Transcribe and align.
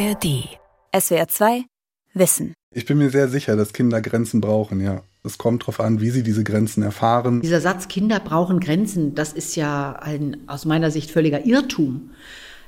ARD. 0.00 0.48
SWR 0.98 1.28
2 1.28 1.64
Wissen. 2.14 2.54
Ich 2.74 2.86
bin 2.86 2.96
mir 2.96 3.10
sehr 3.10 3.28
sicher, 3.28 3.54
dass 3.54 3.74
Kinder 3.74 4.00
Grenzen 4.00 4.40
brauchen, 4.40 4.80
ja. 4.80 5.02
Es 5.24 5.36
kommt 5.36 5.62
darauf 5.64 5.78
an, 5.78 6.00
wie 6.00 6.08
sie 6.08 6.22
diese 6.22 6.42
Grenzen 6.42 6.82
erfahren. 6.82 7.42
Dieser 7.42 7.60
Satz, 7.60 7.86
Kinder 7.86 8.18
brauchen 8.18 8.60
Grenzen, 8.60 9.14
das 9.14 9.34
ist 9.34 9.56
ja 9.56 9.92
ein 9.96 10.48
aus 10.48 10.64
meiner 10.64 10.90
Sicht 10.90 11.10
völliger 11.10 11.44
Irrtum. 11.44 12.12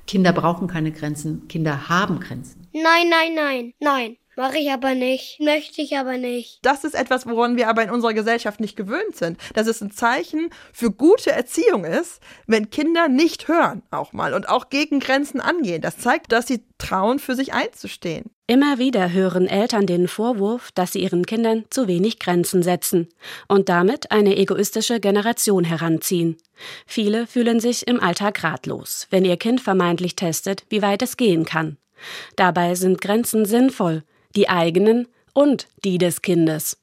Kinder 0.06 0.34
brauchen 0.34 0.68
keine 0.68 0.92
Grenzen, 0.92 1.48
Kinder 1.48 1.88
haben 1.88 2.20
Grenzen. 2.20 2.66
Nein, 2.74 3.08
nein, 3.08 3.34
nein, 3.34 3.72
nein. 3.80 4.16
Mache 4.34 4.56
ich 4.56 4.70
aber 4.70 4.94
nicht, 4.94 5.40
möchte 5.40 5.82
ich 5.82 5.98
aber 5.98 6.16
nicht. 6.16 6.60
Das 6.62 6.84
ist 6.84 6.94
etwas, 6.94 7.26
woran 7.26 7.56
wir 7.58 7.68
aber 7.68 7.82
in 7.82 7.90
unserer 7.90 8.14
Gesellschaft 8.14 8.60
nicht 8.60 8.76
gewöhnt 8.76 9.14
sind. 9.14 9.38
Dass 9.52 9.66
es 9.66 9.82
ein 9.82 9.90
Zeichen 9.90 10.48
für 10.72 10.90
gute 10.90 11.32
Erziehung 11.32 11.84
ist, 11.84 12.22
wenn 12.46 12.70
Kinder 12.70 13.08
nicht 13.08 13.48
hören, 13.48 13.82
auch 13.90 14.14
mal, 14.14 14.32
und 14.32 14.48
auch 14.48 14.70
gegen 14.70 15.00
Grenzen 15.00 15.42
angehen. 15.42 15.82
Das 15.82 15.98
zeigt, 15.98 16.32
dass 16.32 16.46
sie 16.46 16.64
trauen, 16.78 17.18
für 17.18 17.34
sich 17.34 17.52
einzustehen. 17.52 18.30
Immer 18.46 18.78
wieder 18.78 19.12
hören 19.12 19.46
Eltern 19.46 19.86
den 19.86 20.08
Vorwurf, 20.08 20.72
dass 20.72 20.92
sie 20.92 21.02
ihren 21.02 21.26
Kindern 21.26 21.66
zu 21.68 21.86
wenig 21.86 22.18
Grenzen 22.18 22.62
setzen 22.62 23.10
und 23.48 23.68
damit 23.68 24.12
eine 24.12 24.36
egoistische 24.36 24.98
Generation 24.98 25.64
heranziehen. 25.64 26.38
Viele 26.86 27.26
fühlen 27.26 27.60
sich 27.60 27.86
im 27.86 28.00
Alltag 28.00 28.42
ratlos, 28.42 29.06
wenn 29.10 29.26
ihr 29.26 29.36
Kind 29.36 29.60
vermeintlich 29.60 30.16
testet, 30.16 30.64
wie 30.70 30.80
weit 30.80 31.02
es 31.02 31.18
gehen 31.18 31.44
kann. 31.44 31.76
Dabei 32.36 32.74
sind 32.74 33.00
Grenzen 33.00 33.44
sinnvoll, 33.44 34.02
die 34.36 34.48
eigenen 34.48 35.08
und 35.32 35.68
die 35.84 35.98
des 35.98 36.22
Kindes. 36.22 36.78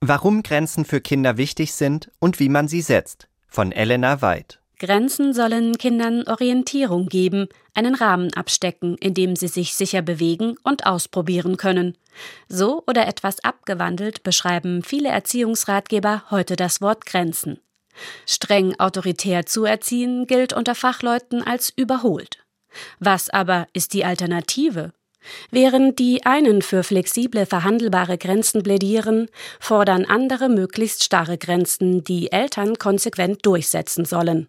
Warum 0.00 0.42
Grenzen 0.42 0.84
für 0.84 1.00
Kinder 1.00 1.36
wichtig 1.36 1.72
sind 1.72 2.10
und 2.18 2.38
wie 2.38 2.48
man 2.48 2.68
sie 2.68 2.82
setzt. 2.82 3.28
Von 3.48 3.72
Elena 3.72 4.20
Weid. 4.20 4.60
Grenzen 4.78 5.32
sollen 5.32 5.78
Kindern 5.78 6.24
Orientierung 6.26 7.06
geben, 7.06 7.48
einen 7.74 7.94
Rahmen 7.94 8.34
abstecken, 8.34 8.96
in 8.98 9.14
dem 9.14 9.36
sie 9.36 9.48
sich 9.48 9.74
sicher 9.74 10.02
bewegen 10.02 10.56
und 10.62 10.84
ausprobieren 10.84 11.56
können. 11.56 11.96
So 12.48 12.82
oder 12.86 13.06
etwas 13.06 13.42
abgewandelt 13.42 14.22
beschreiben 14.24 14.82
viele 14.82 15.08
Erziehungsratgeber 15.08 16.24
heute 16.30 16.56
das 16.56 16.80
Wort 16.80 17.06
Grenzen. 17.06 17.60
Streng 18.26 18.78
autoritär 18.78 19.46
zu 19.46 19.64
erziehen 19.64 20.26
gilt 20.26 20.52
unter 20.52 20.74
Fachleuten 20.74 21.42
als 21.42 21.72
überholt. 21.74 22.44
Was 22.98 23.30
aber 23.30 23.68
ist 23.72 23.94
die 23.94 24.04
Alternative? 24.04 24.92
Während 25.50 25.98
die 25.98 26.24
einen 26.24 26.62
für 26.62 26.82
flexible, 26.82 27.46
verhandelbare 27.46 28.18
Grenzen 28.18 28.62
plädieren, 28.62 29.28
fordern 29.60 30.04
andere 30.04 30.48
möglichst 30.48 31.04
starre 31.04 31.38
Grenzen, 31.38 32.04
die 32.04 32.32
Eltern 32.32 32.76
konsequent 32.76 33.44
durchsetzen 33.46 34.04
sollen. 34.04 34.48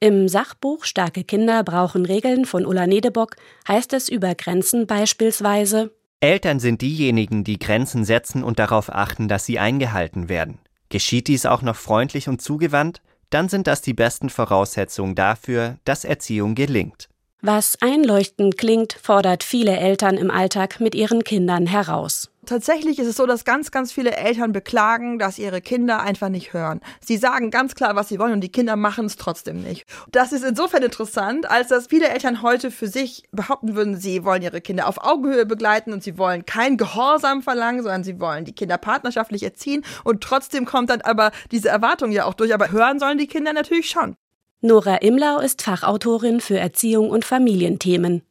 Im 0.00 0.28
Sachbuch 0.28 0.84
Starke 0.84 1.24
Kinder 1.24 1.64
brauchen 1.64 2.04
Regeln 2.04 2.44
von 2.44 2.66
Ulla 2.66 2.86
Nedebock 2.86 3.36
heißt 3.66 3.92
es 3.94 4.08
über 4.08 4.34
Grenzen 4.34 4.86
beispielsweise 4.86 5.90
Eltern 6.20 6.60
sind 6.60 6.80
diejenigen, 6.80 7.44
die 7.44 7.58
Grenzen 7.58 8.04
setzen 8.04 8.42
und 8.42 8.58
darauf 8.58 8.92
achten, 8.92 9.28
dass 9.28 9.44
sie 9.44 9.58
eingehalten 9.58 10.28
werden. 10.28 10.58
Geschieht 10.88 11.28
dies 11.28 11.44
auch 11.44 11.62
noch 11.62 11.76
freundlich 11.76 12.28
und 12.28 12.40
zugewandt, 12.40 13.02
dann 13.30 13.48
sind 13.48 13.66
das 13.66 13.82
die 13.82 13.92
besten 13.92 14.30
Voraussetzungen 14.30 15.14
dafür, 15.14 15.76
dass 15.84 16.04
Erziehung 16.04 16.54
gelingt. 16.54 17.08
Was 17.42 17.76
einleuchtend 17.80 18.58
klingt, 18.58 18.94
fordert 18.94 19.44
viele 19.44 19.76
Eltern 19.76 20.16
im 20.16 20.30
Alltag 20.30 20.80
mit 20.80 20.94
ihren 20.94 21.22
Kindern 21.22 21.66
heraus. 21.66 22.30
Tatsächlich 22.46 22.98
ist 22.98 23.08
es 23.08 23.16
so, 23.16 23.26
dass 23.26 23.44
ganz, 23.44 23.70
ganz 23.70 23.92
viele 23.92 24.16
Eltern 24.16 24.52
beklagen, 24.52 25.18
dass 25.18 25.38
ihre 25.38 25.60
Kinder 25.60 26.00
einfach 26.00 26.28
nicht 26.28 26.52
hören. 26.52 26.80
Sie 27.00 27.16
sagen 27.16 27.50
ganz 27.50 27.74
klar, 27.74 27.94
was 27.94 28.08
sie 28.08 28.18
wollen 28.18 28.32
und 28.32 28.40
die 28.40 28.52
Kinder 28.52 28.76
machen 28.76 29.06
es 29.06 29.16
trotzdem 29.16 29.62
nicht. 29.62 29.84
Das 30.12 30.32
ist 30.32 30.44
insofern 30.44 30.82
interessant, 30.82 31.50
als 31.50 31.68
dass 31.68 31.88
viele 31.88 32.08
Eltern 32.08 32.42
heute 32.42 32.70
für 32.70 32.86
sich 32.86 33.24
behaupten 33.32 33.74
würden, 33.74 33.96
sie 33.96 34.24
wollen 34.24 34.42
ihre 34.42 34.60
Kinder 34.60 34.88
auf 34.88 35.04
Augenhöhe 35.04 35.44
begleiten 35.44 35.92
und 35.92 36.04
sie 36.04 36.18
wollen 36.18 36.46
kein 36.46 36.76
Gehorsam 36.76 37.42
verlangen, 37.42 37.82
sondern 37.82 38.04
sie 38.04 38.18
wollen 38.18 38.44
die 38.44 38.54
Kinder 38.54 38.78
partnerschaftlich 38.78 39.42
erziehen 39.42 39.84
und 40.04 40.22
trotzdem 40.22 40.64
kommt 40.64 40.90
dann 40.90 41.00
aber 41.00 41.32
diese 41.50 41.68
Erwartung 41.68 42.12
ja 42.12 42.24
auch 42.24 42.34
durch. 42.34 42.54
Aber 42.54 42.70
hören 42.70 42.98
sollen 42.98 43.18
die 43.18 43.26
Kinder 43.26 43.52
natürlich 43.52 43.90
schon. 43.90 44.16
Nora 44.66 44.96
Imlau 44.96 45.38
ist 45.38 45.62
Fachautorin 45.62 46.40
für 46.40 46.58
Erziehung 46.58 47.10
und 47.10 47.24
Familienthemen. 47.24 48.22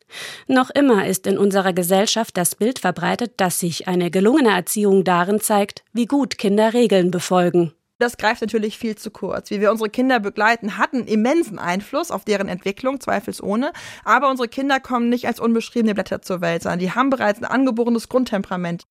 Noch 0.47 0.69
immer 0.69 1.07
ist 1.07 1.27
in 1.27 1.37
unserer 1.37 1.71
Gesellschaft 1.71 2.35
das 2.35 2.55
Bild 2.55 2.79
verbreitet, 2.79 3.35
dass 3.37 3.59
sich 3.59 3.87
eine 3.87 4.11
gelungene 4.11 4.49
Erziehung 4.49 5.05
darin 5.05 5.39
zeigt, 5.39 5.85
wie 5.93 6.05
gut 6.05 6.37
Kinder 6.37 6.73
Regeln 6.73 7.09
befolgen. 7.09 7.73
Das 7.99 8.17
greift 8.17 8.41
natürlich 8.41 8.77
viel 8.77 8.97
zu 8.97 9.11
kurz. 9.11 9.49
Wie 9.49 9.61
wir 9.61 9.71
unsere 9.71 9.89
Kinder 9.89 10.19
begleiten, 10.19 10.77
hatten 10.77 11.05
immensen 11.05 11.57
Einfluss 11.57 12.11
auf 12.11 12.25
deren 12.25 12.49
Entwicklung, 12.49 12.99
zweifelsohne. 12.99 13.71
Aber 14.03 14.29
unsere 14.29 14.49
Kinder 14.49 14.81
kommen 14.81 15.07
nicht 15.07 15.27
als 15.27 15.39
unbeschriebene 15.39 15.93
Blätter 15.93 16.21
zur 16.21 16.41
Welt, 16.41 16.63
sondern 16.63 16.79
die 16.79 16.91
haben 16.91 17.09
bereits 17.09 17.39
ein 17.39 17.45
angeborenes 17.45 18.09
Grundtemperament. 18.09 18.83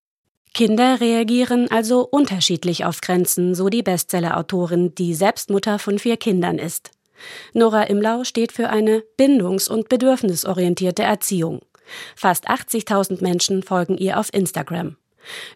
Kinder 0.55 0.99
reagieren 0.99 1.69
also 1.69 2.07
unterschiedlich 2.09 2.85
auf 2.85 3.01
Grenzen, 3.01 3.53
so 3.53 3.69
die 3.69 3.83
Bestsellerautorin, 3.83 4.95
die 4.95 5.13
selbst 5.13 5.51
Mutter 5.51 5.77
von 5.77 5.99
vier 5.99 6.17
Kindern 6.17 6.57
ist. 6.57 6.94
Nora 7.53 7.83
Imlau 7.83 8.23
steht 8.23 8.51
für 8.51 8.69
eine 8.69 9.03
bindungs- 9.17 9.69
und 9.69 9.89
bedürfnisorientierte 9.89 11.03
Erziehung. 11.03 11.61
Fast 12.15 12.49
80.000 12.49 13.21
Menschen 13.21 13.63
folgen 13.63 13.97
ihr 13.97 14.19
auf 14.19 14.33
Instagram. 14.33 14.97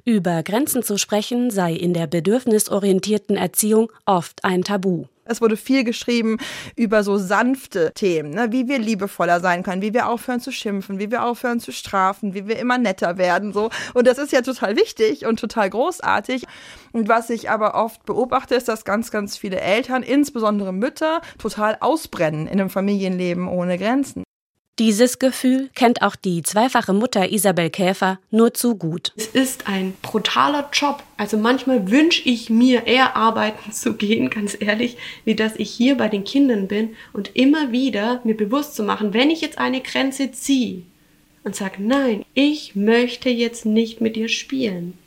Über 0.05 0.43
Grenzen 0.43 0.83
zu 0.83 0.97
sprechen 0.97 1.51
sei 1.51 1.73
in 1.73 1.93
der 1.93 2.07
bedürfnisorientierten 2.07 3.37
Erziehung 3.37 3.91
oft 4.05 4.43
ein 4.43 4.63
Tabu. 4.63 5.05
Es 5.29 5.41
wurde 5.41 5.57
viel 5.57 5.83
geschrieben 5.83 6.37
über 6.75 7.03
so 7.03 7.17
sanfte 7.17 7.91
Themen, 7.93 8.31
ne? 8.31 8.47
wie 8.51 8.67
wir 8.67 8.79
liebevoller 8.79 9.39
sein 9.39 9.61
können, 9.61 9.83
wie 9.83 9.93
wir 9.93 10.09
aufhören 10.09 10.39
zu 10.39 10.51
schimpfen, 10.51 10.97
wie 10.97 11.11
wir 11.11 11.23
aufhören 11.23 11.59
zu 11.59 11.71
strafen, 11.71 12.33
wie 12.33 12.47
wir 12.47 12.57
immer 12.57 12.79
netter 12.79 13.19
werden, 13.19 13.53
so. 13.53 13.69
Und 13.93 14.07
das 14.07 14.17
ist 14.17 14.31
ja 14.31 14.41
total 14.41 14.75
wichtig 14.75 15.27
und 15.27 15.39
total 15.39 15.69
großartig. 15.69 16.45
Und 16.93 17.07
was 17.07 17.29
ich 17.29 17.51
aber 17.51 17.75
oft 17.75 18.05
beobachte, 18.05 18.55
ist, 18.55 18.67
dass 18.67 18.85
ganz, 18.85 19.11
ganz 19.11 19.37
viele 19.37 19.59
Eltern, 19.59 20.01
insbesondere 20.01 20.73
Mütter, 20.73 21.21
total 21.37 21.77
ausbrennen 21.79 22.47
in 22.47 22.59
einem 22.59 22.71
Familienleben 22.71 23.47
ohne 23.47 23.77
Grenzen. 23.77 24.23
Dieses 24.79 25.19
Gefühl 25.19 25.69
kennt 25.75 26.01
auch 26.01 26.15
die 26.15 26.41
zweifache 26.41 26.93
Mutter 26.93 27.33
Isabel 27.33 27.69
Käfer 27.69 28.17
nur 28.31 28.53
zu 28.53 28.75
gut. 28.75 29.11
Es 29.17 29.27
ist 29.27 29.67
ein 29.67 29.93
brutaler 30.01 30.69
Job. 30.71 31.03
Also 31.17 31.37
manchmal 31.37 31.91
wünsche 31.91 32.21
ich 32.23 32.49
mir 32.49 32.87
eher 32.87 33.17
arbeiten 33.17 33.73
zu 33.73 33.95
gehen, 33.95 34.29
ganz 34.29 34.55
ehrlich, 34.57 34.95
wie 35.25 35.35
dass 35.35 35.57
ich 35.57 35.69
hier 35.69 35.97
bei 35.97 36.07
den 36.07 36.23
Kindern 36.23 36.69
bin 36.69 36.95
und 37.11 37.35
immer 37.35 37.73
wieder 37.73 38.21
mir 38.23 38.37
bewusst 38.37 38.73
zu 38.73 38.83
machen, 38.83 39.13
wenn 39.13 39.29
ich 39.29 39.41
jetzt 39.41 39.57
eine 39.57 39.81
Grenze 39.81 40.31
ziehe 40.31 40.83
und 41.43 41.57
sage, 41.57 41.83
nein, 41.83 42.23
ich 42.33 42.77
möchte 42.77 43.29
jetzt 43.29 43.65
nicht 43.65 43.99
mit 43.99 44.15
dir 44.15 44.29
spielen, 44.29 44.97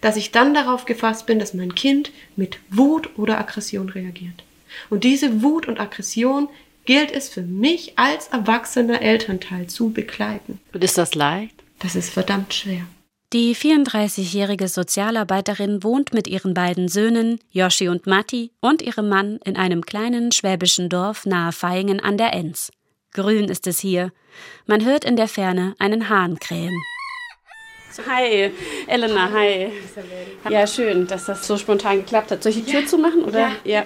dass 0.00 0.16
ich 0.16 0.30
dann 0.30 0.54
darauf 0.54 0.84
gefasst 0.84 1.26
bin, 1.26 1.40
dass 1.40 1.52
mein 1.52 1.74
Kind 1.74 2.12
mit 2.36 2.60
Wut 2.70 3.10
oder 3.18 3.40
Aggression 3.40 3.88
reagiert. 3.88 4.44
Und 4.88 5.02
diese 5.02 5.42
Wut 5.42 5.66
und 5.66 5.80
Aggression 5.80 6.48
gilt 6.84 7.10
es 7.12 7.28
für 7.28 7.42
mich 7.42 7.98
als 7.98 8.28
erwachsener 8.28 9.00
Elternteil 9.02 9.66
zu 9.66 9.90
begleiten. 9.90 10.60
Und 10.72 10.82
ist 10.84 10.98
das 10.98 11.14
leicht? 11.14 11.54
Das 11.78 11.94
ist 11.94 12.10
verdammt 12.10 12.52
schwer. 12.54 12.82
Die 13.32 13.54
34-jährige 13.54 14.66
Sozialarbeiterin 14.66 15.84
wohnt 15.84 16.12
mit 16.12 16.26
ihren 16.26 16.52
beiden 16.52 16.88
Söhnen, 16.88 17.38
Yoshi 17.52 17.88
und 17.88 18.08
Matti, 18.08 18.50
und 18.60 18.82
ihrem 18.82 19.08
Mann 19.08 19.38
in 19.44 19.56
einem 19.56 19.86
kleinen 19.86 20.32
schwäbischen 20.32 20.88
Dorf 20.88 21.26
nahe 21.26 21.52
Vaihingen 21.52 22.00
an 22.00 22.18
der 22.18 22.32
Enz. 22.32 22.72
Grün 23.12 23.44
ist 23.44 23.68
es 23.68 23.78
hier. 23.78 24.12
Man 24.66 24.84
hört 24.84 25.04
in 25.04 25.14
der 25.14 25.28
Ferne 25.28 25.76
einen 25.78 26.08
Hahn 26.08 26.40
krähen. 26.40 26.76
Hi, 28.08 28.50
Elena, 28.86 29.30
hi. 29.32 29.68
Ja, 30.48 30.66
schön, 30.66 31.06
dass 31.06 31.26
das 31.26 31.46
so 31.46 31.56
spontan 31.56 31.98
geklappt 31.98 32.30
hat. 32.30 32.42
Soll 32.42 32.52
ich 32.52 32.64
die 32.64 32.70
Tür 32.70 32.86
zumachen? 32.86 33.24
Oder? 33.24 33.52
Ja. 33.64 33.84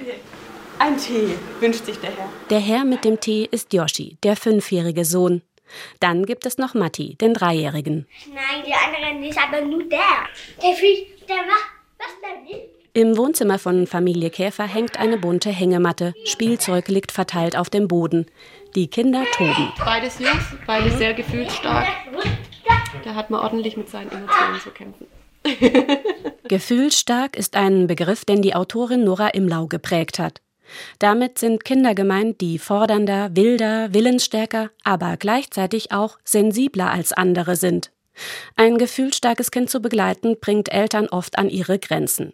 Ein 0.78 0.98
Tee 0.98 1.34
wünscht 1.60 1.84
sich 1.84 1.98
der 1.98 2.10
Herr. 2.10 2.28
Der 2.50 2.60
Herr 2.60 2.84
mit 2.84 3.04
dem 3.04 3.20
Tee 3.20 3.48
ist 3.50 3.72
Yoshi, 3.72 4.18
der 4.22 4.36
fünfjährige 4.36 5.04
Sohn. 5.04 5.42
Dann 6.00 6.26
gibt 6.26 6.46
es 6.46 6.58
noch 6.58 6.74
Matti, 6.74 7.16
den 7.16 7.34
Dreijährigen. 7.34 8.06
Nein, 8.28 8.64
die 8.66 8.72
anderen 8.72 9.22
ist 9.24 9.38
aber 9.38 9.60
nur 9.60 9.84
der. 9.84 9.98
Der, 10.62 10.74
der 11.28 11.36
macht, 11.36 11.70
was 11.98 12.08
der 12.20 12.52
will. 12.52 12.62
Im 12.92 13.16
Wohnzimmer 13.16 13.58
von 13.58 13.88
Familie 13.88 14.30
Käfer 14.30 14.66
hängt 14.66 15.00
eine 15.00 15.18
bunte 15.18 15.50
Hängematte. 15.50 16.14
Spielzeug 16.24 16.86
liegt 16.88 17.10
verteilt 17.10 17.56
auf 17.56 17.68
dem 17.68 17.88
Boden. 17.88 18.26
Die 18.76 18.86
Kinder 18.88 19.24
toben. 19.32 19.72
Beides 19.84 20.20
Jungs, 20.20 20.44
beides 20.66 20.96
sehr 20.98 21.14
gefühlsstark. 21.14 21.88
Da 23.02 23.14
hat 23.14 23.30
man 23.30 23.40
ordentlich 23.40 23.76
mit 23.76 23.88
seinen 23.88 24.12
Emotionen 24.12 24.60
zu 24.60 24.70
kämpfen. 24.70 25.06
Gefühlsstark 26.48 27.36
ist 27.36 27.56
ein 27.56 27.86
Begriff, 27.86 28.24
den 28.24 28.42
die 28.42 28.54
Autorin 28.54 29.04
Nora 29.04 29.28
Imlau 29.28 29.66
geprägt 29.66 30.18
hat. 30.18 30.40
Damit 30.98 31.38
sind 31.38 31.64
Kinder 31.64 31.94
gemeint, 31.94 32.40
die 32.40 32.58
fordernder, 32.58 33.34
wilder, 33.34 33.92
willensstärker, 33.92 34.70
aber 34.82 35.16
gleichzeitig 35.16 35.92
auch 35.92 36.18
sensibler 36.24 36.90
als 36.90 37.12
andere 37.12 37.56
sind. 37.56 37.90
Ein 38.56 38.78
gefühlsstarkes 38.78 39.50
Kind 39.50 39.70
zu 39.70 39.80
begleiten, 39.80 40.36
bringt 40.40 40.70
Eltern 40.72 41.08
oft 41.08 41.38
an 41.38 41.48
ihre 41.48 41.78
Grenzen. 41.78 42.32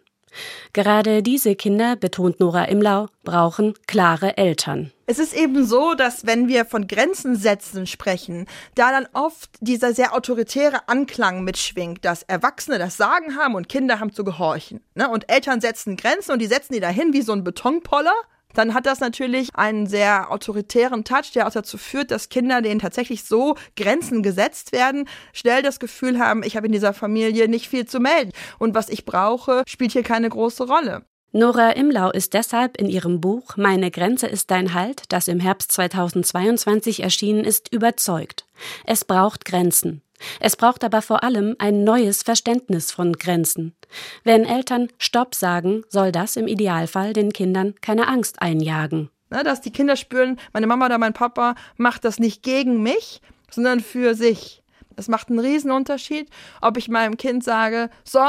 Gerade 0.73 1.23
diese 1.23 1.55
Kinder, 1.55 1.95
betont 1.95 2.39
Nora 2.39 2.65
Imlau, 2.65 3.07
brauchen 3.23 3.73
klare 3.87 4.37
Eltern. 4.37 4.91
Es 5.05 5.19
ist 5.19 5.33
eben 5.33 5.65
so, 5.65 5.93
dass 5.93 6.25
wenn 6.25 6.47
wir 6.47 6.63
von 6.65 6.87
Grenzen 6.87 7.35
setzen 7.35 7.85
sprechen, 7.85 8.47
da 8.75 8.91
dann 8.91 9.07
oft 9.13 9.49
dieser 9.59 9.93
sehr 9.93 10.13
autoritäre 10.15 10.87
Anklang 10.87 11.43
mitschwingt, 11.43 12.05
dass 12.05 12.23
Erwachsene 12.23 12.79
das 12.79 12.97
Sagen 12.97 13.35
haben 13.35 13.55
und 13.55 13.67
Kinder 13.67 13.99
haben 13.99 14.13
zu 14.13 14.23
gehorchen. 14.23 14.81
Ne? 14.95 15.09
Und 15.09 15.29
Eltern 15.29 15.59
setzen 15.59 15.97
Grenzen 15.97 16.31
und 16.31 16.39
die 16.39 16.47
setzen 16.47 16.73
die 16.73 16.79
dahin 16.79 17.11
wie 17.11 17.21
so 17.21 17.33
ein 17.33 17.43
Betonpoller 17.43 18.13
dann 18.53 18.73
hat 18.73 18.85
das 18.85 18.99
natürlich 18.99 19.55
einen 19.55 19.87
sehr 19.87 20.31
autoritären 20.31 21.03
Touch, 21.03 21.31
der 21.33 21.47
auch 21.47 21.51
dazu 21.51 21.77
führt, 21.77 22.11
dass 22.11 22.29
Kinder, 22.29 22.61
denen 22.61 22.79
tatsächlich 22.79 23.23
so 23.23 23.55
Grenzen 23.75 24.23
gesetzt 24.23 24.71
werden, 24.71 25.07
schnell 25.33 25.61
das 25.61 25.79
Gefühl 25.79 26.19
haben, 26.19 26.43
ich 26.43 26.55
habe 26.55 26.67
in 26.67 26.73
dieser 26.73 26.93
Familie 26.93 27.47
nicht 27.47 27.67
viel 27.67 27.85
zu 27.85 27.99
melden. 27.99 28.31
Und 28.59 28.75
was 28.75 28.89
ich 28.89 29.05
brauche, 29.05 29.63
spielt 29.67 29.91
hier 29.91 30.03
keine 30.03 30.29
große 30.29 30.65
Rolle. 30.65 31.03
Nora 31.33 31.71
Imlau 31.71 32.11
ist 32.11 32.33
deshalb 32.33 32.75
in 32.75 32.89
ihrem 32.89 33.21
Buch 33.21 33.55
Meine 33.55 33.89
Grenze 33.89 34.27
ist 34.27 34.51
dein 34.51 34.73
Halt, 34.73 35.03
das 35.09 35.29
im 35.29 35.39
Herbst 35.39 35.71
2022 35.71 37.03
erschienen 37.03 37.45
ist, 37.45 37.73
überzeugt. 37.73 38.45
Es 38.85 39.05
braucht 39.05 39.45
Grenzen. 39.45 40.01
Es 40.39 40.55
braucht 40.55 40.83
aber 40.83 41.01
vor 41.01 41.23
allem 41.23 41.55
ein 41.59 41.83
neues 41.83 42.23
Verständnis 42.23 42.91
von 42.91 43.13
Grenzen. 43.13 43.75
Wenn 44.23 44.45
Eltern 44.45 44.89
Stopp 44.97 45.35
sagen, 45.35 45.83
soll 45.89 46.11
das 46.11 46.35
im 46.35 46.47
Idealfall 46.47 47.13
den 47.13 47.33
Kindern 47.33 47.75
keine 47.81 48.07
Angst 48.07 48.41
einjagen. 48.41 49.09
Na, 49.29 49.43
dass 49.43 49.61
die 49.61 49.71
Kinder 49.71 49.95
spüren, 49.95 50.37
meine 50.53 50.67
Mama 50.67 50.85
oder 50.85 50.97
mein 50.97 51.13
Papa 51.13 51.55
macht 51.77 52.03
das 52.03 52.19
nicht 52.19 52.43
gegen 52.43 52.83
mich, 52.83 53.21
sondern 53.49 53.79
für 53.79 54.13
sich. 54.13 54.61
Es 54.97 55.07
macht 55.07 55.29
einen 55.29 55.39
Riesenunterschied, 55.39 56.29
ob 56.61 56.77
ich 56.77 56.89
meinem 56.89 57.17
Kind 57.17 57.43
sage, 57.43 57.89
so, 58.03 58.19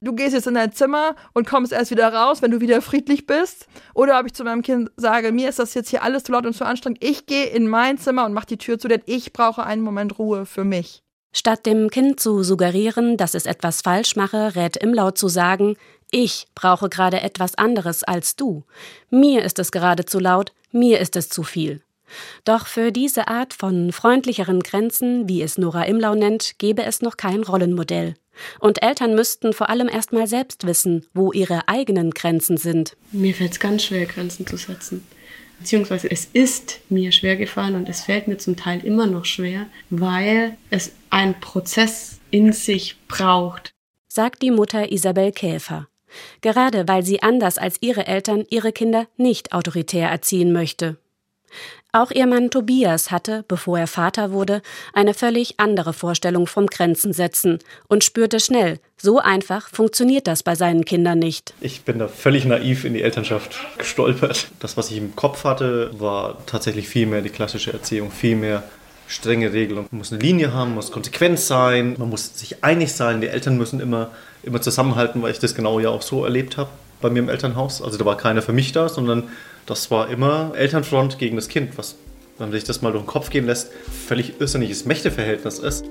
du 0.00 0.14
gehst 0.14 0.34
jetzt 0.34 0.46
in 0.46 0.54
dein 0.54 0.72
Zimmer 0.72 1.16
und 1.32 1.46
kommst 1.46 1.72
erst 1.72 1.90
wieder 1.90 2.12
raus, 2.12 2.42
wenn 2.42 2.50
du 2.50 2.60
wieder 2.60 2.82
friedlich 2.82 3.26
bist. 3.26 3.66
Oder 3.94 4.20
ob 4.20 4.26
ich 4.26 4.34
zu 4.34 4.44
meinem 4.44 4.62
Kind 4.62 4.90
sage, 4.96 5.32
mir 5.32 5.48
ist 5.48 5.58
das 5.58 5.74
jetzt 5.74 5.90
hier 5.90 6.02
alles 6.02 6.24
zu 6.24 6.32
laut 6.32 6.46
und 6.46 6.54
zu 6.54 6.64
anstrengend. 6.64 7.02
Ich 7.02 7.26
gehe 7.26 7.46
in 7.46 7.68
mein 7.68 7.98
Zimmer 7.98 8.24
und 8.24 8.32
mach 8.32 8.44
die 8.44 8.58
Tür 8.58 8.78
zu, 8.78 8.88
denn 8.88 9.02
ich 9.06 9.32
brauche 9.32 9.64
einen 9.64 9.82
Moment 9.82 10.18
Ruhe 10.18 10.46
für 10.46 10.64
mich. 10.64 11.03
Statt 11.36 11.66
dem 11.66 11.90
Kind 11.90 12.20
zu 12.20 12.44
suggerieren, 12.44 13.16
dass 13.16 13.34
es 13.34 13.44
etwas 13.44 13.82
falsch 13.82 14.14
mache, 14.14 14.54
rät 14.54 14.76
Imlau 14.76 15.10
zu 15.10 15.26
sagen, 15.26 15.76
ich 16.12 16.46
brauche 16.54 16.88
gerade 16.88 17.22
etwas 17.22 17.56
anderes 17.56 18.04
als 18.04 18.36
du. 18.36 18.62
Mir 19.10 19.42
ist 19.42 19.58
es 19.58 19.72
gerade 19.72 20.04
zu 20.04 20.20
laut, 20.20 20.52
mir 20.70 21.00
ist 21.00 21.16
es 21.16 21.28
zu 21.28 21.42
viel. 21.42 21.82
Doch 22.44 22.68
für 22.68 22.92
diese 22.92 23.26
Art 23.26 23.52
von 23.52 23.90
freundlicheren 23.90 24.60
Grenzen, 24.60 25.28
wie 25.28 25.42
es 25.42 25.58
Nora 25.58 25.82
Imlau 25.86 26.14
nennt, 26.14 26.56
gäbe 26.58 26.84
es 26.84 27.02
noch 27.02 27.16
kein 27.16 27.42
Rollenmodell. 27.42 28.14
Und 28.60 28.84
Eltern 28.84 29.16
müssten 29.16 29.52
vor 29.52 29.70
allem 29.70 29.88
erstmal 29.88 30.28
selbst 30.28 30.64
wissen, 30.66 31.04
wo 31.14 31.32
ihre 31.32 31.66
eigenen 31.66 32.12
Grenzen 32.12 32.58
sind. 32.58 32.96
Mir 33.10 33.34
fällt 33.34 33.52
es 33.52 33.60
ganz 33.60 33.82
schwer, 33.82 34.06
Grenzen 34.06 34.46
zu 34.46 34.56
setzen 34.56 35.04
beziehungsweise 35.64 36.10
es 36.10 36.26
ist 36.30 36.80
mir 36.90 37.10
schwer 37.10 37.36
gefallen 37.36 37.74
und 37.74 37.88
es 37.88 38.02
fällt 38.02 38.28
mir 38.28 38.36
zum 38.36 38.54
Teil 38.54 38.84
immer 38.84 39.06
noch 39.06 39.24
schwer, 39.24 39.64
weil 39.88 40.58
es 40.68 40.92
einen 41.08 41.40
Prozess 41.40 42.20
in 42.30 42.52
sich 42.52 42.96
braucht. 43.08 43.72
Sagt 44.06 44.42
die 44.42 44.50
Mutter 44.50 44.92
Isabel 44.92 45.32
Käfer. 45.32 45.88
Gerade 46.42 46.86
weil 46.86 47.02
sie 47.02 47.22
anders 47.22 47.56
als 47.56 47.78
ihre 47.80 48.06
Eltern 48.06 48.44
ihre 48.50 48.72
Kinder 48.72 49.06
nicht 49.16 49.54
autoritär 49.54 50.10
erziehen 50.10 50.52
möchte. 50.52 50.98
Auch 51.94 52.10
ihr 52.10 52.26
Mann 52.26 52.50
Tobias 52.50 53.12
hatte, 53.12 53.44
bevor 53.46 53.78
er 53.78 53.86
Vater 53.86 54.32
wurde, 54.32 54.62
eine 54.94 55.14
völlig 55.14 55.60
andere 55.60 55.92
Vorstellung 55.92 56.48
vom 56.48 56.66
Grenzen 56.66 57.12
setzen 57.12 57.60
und 57.86 58.02
spürte 58.02 58.40
schnell, 58.40 58.80
so 58.96 59.20
einfach 59.20 59.68
funktioniert 59.68 60.26
das 60.26 60.42
bei 60.42 60.56
seinen 60.56 60.84
Kindern 60.84 61.20
nicht. 61.20 61.54
Ich 61.60 61.82
bin 61.82 62.00
da 62.00 62.08
völlig 62.08 62.46
naiv 62.46 62.84
in 62.84 62.94
die 62.94 63.02
Elternschaft 63.02 63.54
gestolpert. 63.78 64.48
Das, 64.58 64.76
was 64.76 64.90
ich 64.90 64.96
im 64.96 65.14
Kopf 65.14 65.44
hatte, 65.44 65.92
war 65.96 66.44
tatsächlich 66.46 66.88
viel 66.88 67.06
mehr 67.06 67.22
die 67.22 67.30
klassische 67.30 67.72
Erziehung, 67.72 68.10
viel 68.10 68.34
mehr 68.34 68.64
strenge 69.06 69.52
Regeln. 69.52 69.86
Man 69.92 69.98
muss 69.98 70.12
eine 70.12 70.20
Linie 70.20 70.52
haben, 70.52 70.74
muss 70.74 70.90
konsequent 70.90 71.38
sein, 71.38 71.94
man 71.96 72.10
muss 72.10 72.36
sich 72.36 72.64
einig 72.64 72.92
sein, 72.92 73.20
die 73.20 73.28
Eltern 73.28 73.56
müssen 73.56 73.78
immer, 73.78 74.10
immer 74.42 74.60
zusammenhalten, 74.60 75.22
weil 75.22 75.30
ich 75.30 75.38
das 75.38 75.54
genau 75.54 75.78
ja 75.78 75.90
auch 75.90 76.02
so 76.02 76.24
erlebt 76.24 76.56
habe 76.56 76.70
bei 77.04 77.10
mir 77.10 77.18
im 77.18 77.28
Elternhaus. 77.28 77.82
Also 77.82 77.98
da 77.98 78.06
war 78.06 78.16
keiner 78.16 78.40
für 78.40 78.54
mich 78.54 78.72
da, 78.72 78.88
sondern 78.88 79.24
das 79.66 79.90
war 79.90 80.08
immer 80.08 80.52
Elternfront 80.56 81.18
gegen 81.18 81.36
das 81.36 81.48
Kind, 81.48 81.76
was, 81.76 81.96
wenn 82.38 82.48
man 82.48 82.52
sich 82.52 82.64
das 82.64 82.80
mal 82.80 82.92
durch 82.92 83.04
den 83.04 83.06
Kopf 83.06 83.28
gehen 83.28 83.44
lässt, 83.44 83.70
völlig 84.06 84.40
irrsinniges 84.40 84.86
Mächteverhältnis 84.86 85.58
ist. 85.58 85.84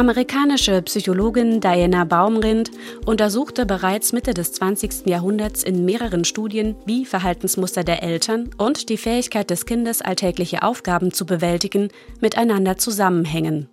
Amerikanische 0.00 0.80
Psychologin 0.80 1.60
Diana 1.60 2.04
Baumrind 2.04 2.70
untersuchte 3.04 3.66
bereits 3.66 4.14
Mitte 4.14 4.32
des 4.32 4.54
20. 4.54 5.06
Jahrhunderts 5.06 5.62
in 5.62 5.84
mehreren 5.84 6.24
Studien, 6.24 6.74
wie 6.86 7.04
Verhaltensmuster 7.04 7.84
der 7.84 8.02
Eltern 8.02 8.48
und 8.56 8.88
die 8.88 8.96
Fähigkeit 8.96 9.50
des 9.50 9.66
Kindes, 9.66 10.00
alltägliche 10.00 10.62
Aufgaben 10.62 11.12
zu 11.12 11.26
bewältigen, 11.26 11.88
miteinander 12.18 12.78
zusammenhängen. 12.78 13.68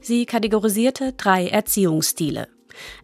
Sie 0.00 0.24
kategorisierte 0.24 1.12
drei 1.12 1.48
Erziehungsstile. 1.48 2.48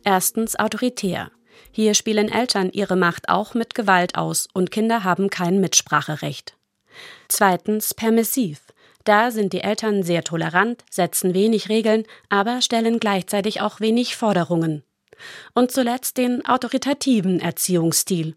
Erstens 0.02 0.58
autoritär. 0.58 1.32
Hier 1.70 1.92
spielen 1.92 2.30
Eltern 2.30 2.70
ihre 2.72 2.96
Macht 2.96 3.28
auch 3.28 3.52
mit 3.52 3.74
Gewalt 3.74 4.14
aus 4.14 4.48
und 4.54 4.70
Kinder 4.70 5.04
haben 5.04 5.28
kein 5.28 5.60
Mitspracherecht. 5.60 6.56
Zweitens 7.28 7.92
permissiv. 7.92 8.71
Da 9.04 9.30
sind 9.30 9.52
die 9.52 9.60
Eltern 9.60 10.02
sehr 10.02 10.22
tolerant, 10.24 10.84
setzen 10.90 11.34
wenig 11.34 11.68
Regeln, 11.68 12.04
aber 12.28 12.60
stellen 12.60 13.00
gleichzeitig 13.00 13.60
auch 13.60 13.80
wenig 13.80 14.16
Forderungen. 14.16 14.84
Und 15.54 15.70
zuletzt 15.70 16.18
den 16.18 16.44
autoritativen 16.46 17.40
Erziehungsstil. 17.40 18.36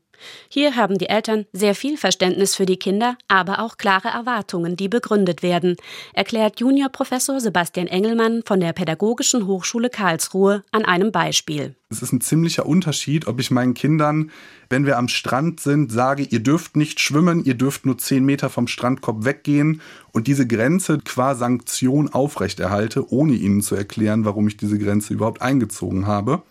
Hier 0.50 0.76
haben 0.76 0.98
die 0.98 1.10
Eltern 1.10 1.46
sehr 1.54 1.76
viel 1.76 1.98
Verständnis 1.98 2.56
für 2.56 2.66
die 2.66 2.78
Kinder, 2.78 3.18
aber 3.28 3.60
auch 3.60 3.78
klare 3.78 4.10
Erwartungen, 4.10 4.76
die 4.76 4.88
begründet 4.88 5.44
werden, 5.44 5.76
erklärt 6.14 6.60
Juniorprofessor 6.60 7.40
Sebastian 7.40 7.88
Engelmann 7.88 8.44
von 8.46 8.60
der 8.60 8.74
Pädagogischen 8.74 9.48
Hochschule 9.48 9.90
Karlsruhe 9.90 10.64
an 10.72 10.86
einem 10.86 11.12
Beispiel. 11.12 11.76
Es 11.90 12.02
ist 12.02 12.12
ein 12.12 12.22
ziemlicher 12.22 12.66
Unterschied, 12.66 13.28
ob 13.28 13.40
ich 13.40 13.52
meinen 13.52 13.74
Kindern, 13.74 14.32
wenn 14.70 14.86
wir 14.86 14.98
am 14.98 15.08
Strand 15.08 15.60
sind, 15.60 15.92
sage, 15.92 16.24
ihr 16.24 16.40
dürft 16.40 16.76
nicht 16.76 17.00
schwimmen, 17.00 17.46
ihr 17.46 17.54
dürft 17.54 17.86
nur 17.86 17.98
zehn 17.98 18.26
Meter 18.26 18.50
vom 18.50 18.68
Strandkorb 18.68 19.24
weggehen 19.24 19.82
und 20.12 20.28
diese 20.28 20.48
Grenze 20.48 20.98
qua 20.98 21.36
Sanktion 21.36 22.10
aufrechterhalte, 22.10 23.12
ohne 23.12 23.34
ihnen 23.34 23.62
zu 23.62 23.76
erklären, 23.76 24.26
warum 24.26 24.48
ich 24.48 24.58
diese 24.58 24.80
Grenze 24.80 25.14
überhaupt 25.14 25.42
eingezogen 25.42 26.08
habe 26.08 26.42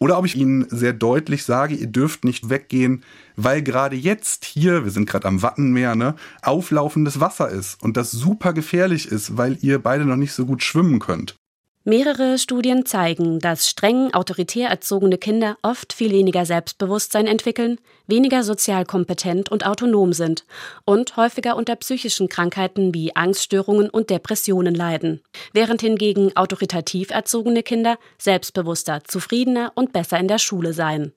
oder 0.00 0.18
ob 0.18 0.24
ich 0.24 0.34
Ihnen 0.34 0.66
sehr 0.70 0.94
deutlich 0.94 1.44
sage, 1.44 1.74
ihr 1.74 1.86
dürft 1.86 2.24
nicht 2.24 2.48
weggehen, 2.48 3.04
weil 3.36 3.62
gerade 3.62 3.96
jetzt 3.96 4.44
hier, 4.44 4.84
wir 4.84 4.90
sind 4.90 5.08
gerade 5.08 5.28
am 5.28 5.42
Wattenmeer, 5.42 5.94
ne, 5.94 6.16
auflaufendes 6.42 7.20
Wasser 7.20 7.50
ist 7.50 7.82
und 7.82 7.96
das 7.96 8.10
super 8.10 8.52
gefährlich 8.52 9.06
ist, 9.06 9.36
weil 9.36 9.58
ihr 9.60 9.78
beide 9.78 10.06
noch 10.06 10.16
nicht 10.16 10.32
so 10.32 10.46
gut 10.46 10.62
schwimmen 10.62 10.98
könnt. 10.98 11.39
Mehrere 11.84 12.38
Studien 12.38 12.84
zeigen, 12.84 13.38
dass 13.38 13.66
streng 13.66 14.12
autoritär 14.12 14.68
erzogene 14.68 15.16
Kinder 15.16 15.56
oft 15.62 15.94
viel 15.94 16.12
weniger 16.12 16.44
Selbstbewusstsein 16.44 17.26
entwickeln, 17.26 17.78
weniger 18.06 18.44
sozial 18.44 18.84
kompetent 18.84 19.50
und 19.50 19.64
autonom 19.64 20.12
sind 20.12 20.44
und 20.84 21.16
häufiger 21.16 21.56
unter 21.56 21.76
psychischen 21.76 22.28
Krankheiten 22.28 22.92
wie 22.92 23.16
Angststörungen 23.16 23.88
und 23.88 24.10
Depressionen 24.10 24.74
leiden, 24.74 25.22
während 25.54 25.80
hingegen 25.80 26.36
autoritativ 26.36 27.08
erzogene 27.12 27.62
Kinder 27.62 27.96
selbstbewusster, 28.18 29.02
zufriedener 29.04 29.72
und 29.74 29.94
besser 29.94 30.18
in 30.18 30.28
der 30.28 30.38
Schule 30.38 30.74
seien. 30.74 31.14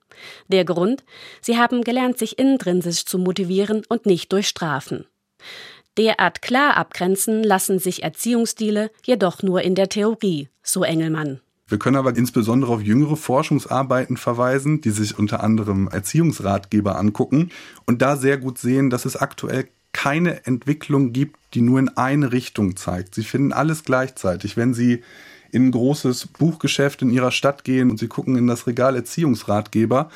Der 0.48 0.64
Grund? 0.64 1.04
Sie 1.42 1.58
haben 1.58 1.84
gelernt, 1.84 2.18
sich 2.18 2.40
intrinsisch 2.40 3.04
zu 3.04 3.18
motivieren 3.18 3.84
und 3.90 4.06
nicht 4.06 4.32
durch 4.32 4.48
Strafen. 4.48 5.08
Derart 5.98 6.42
klar 6.42 6.78
abgrenzen 6.78 7.44
lassen 7.44 7.80
sich 7.80 8.04
Erziehungsstile 8.04 8.90
jedoch 9.04 9.44
nur 9.44 9.62
in 9.62 9.76
der 9.76 9.90
Theorie, 9.90 10.50
so 10.64 10.84
Engelmann. 10.84 11.40
Wir 11.68 11.80
können 11.80 11.96
aber 11.96 12.16
insbesondere 12.16 12.74
auf 12.74 12.82
jüngere 12.82 13.16
Forschungsarbeiten 13.16 14.18
verweisen, 14.18 14.82
die 14.82 14.92
sich 14.92 15.18
unter 15.18 15.44
anderem 15.44 15.88
Erziehungsratgeber 15.88 16.98
angucken 16.98 17.52
und 17.86 18.02
da 18.02 18.18
sehr 18.18 18.38
gut 18.38 18.58
sehen, 18.58 18.90
dass 18.90 19.06
es 19.06 19.16
aktuell 19.16 19.68
keine 19.92 20.46
Entwicklung 20.46 21.14
gibt, 21.14 21.38
die 21.54 21.62
nur 21.62 21.80
in 21.80 21.90
eine 21.90 22.32
Richtung 22.32 22.76
zeigt. 22.76 23.16
Sie 23.16 23.24
finden 23.24 23.54
alles 23.54 23.84
gleichzeitig. 23.84 24.58
Wenn 24.58 24.74
Sie 24.74 25.04
in 25.52 25.68
ein 25.68 25.72
großes 25.72 26.28
Buchgeschäft 26.28 27.04
in 27.04 27.12
Ihrer 27.12 27.32
Stadt 27.32 27.64
gehen 27.64 27.92
und 27.92 28.00
Sie 28.00 28.08
gucken 28.08 28.36
in 28.36 28.48
das 28.48 28.66
Regal 28.68 28.96
Erziehungsratgeber, 28.96 30.10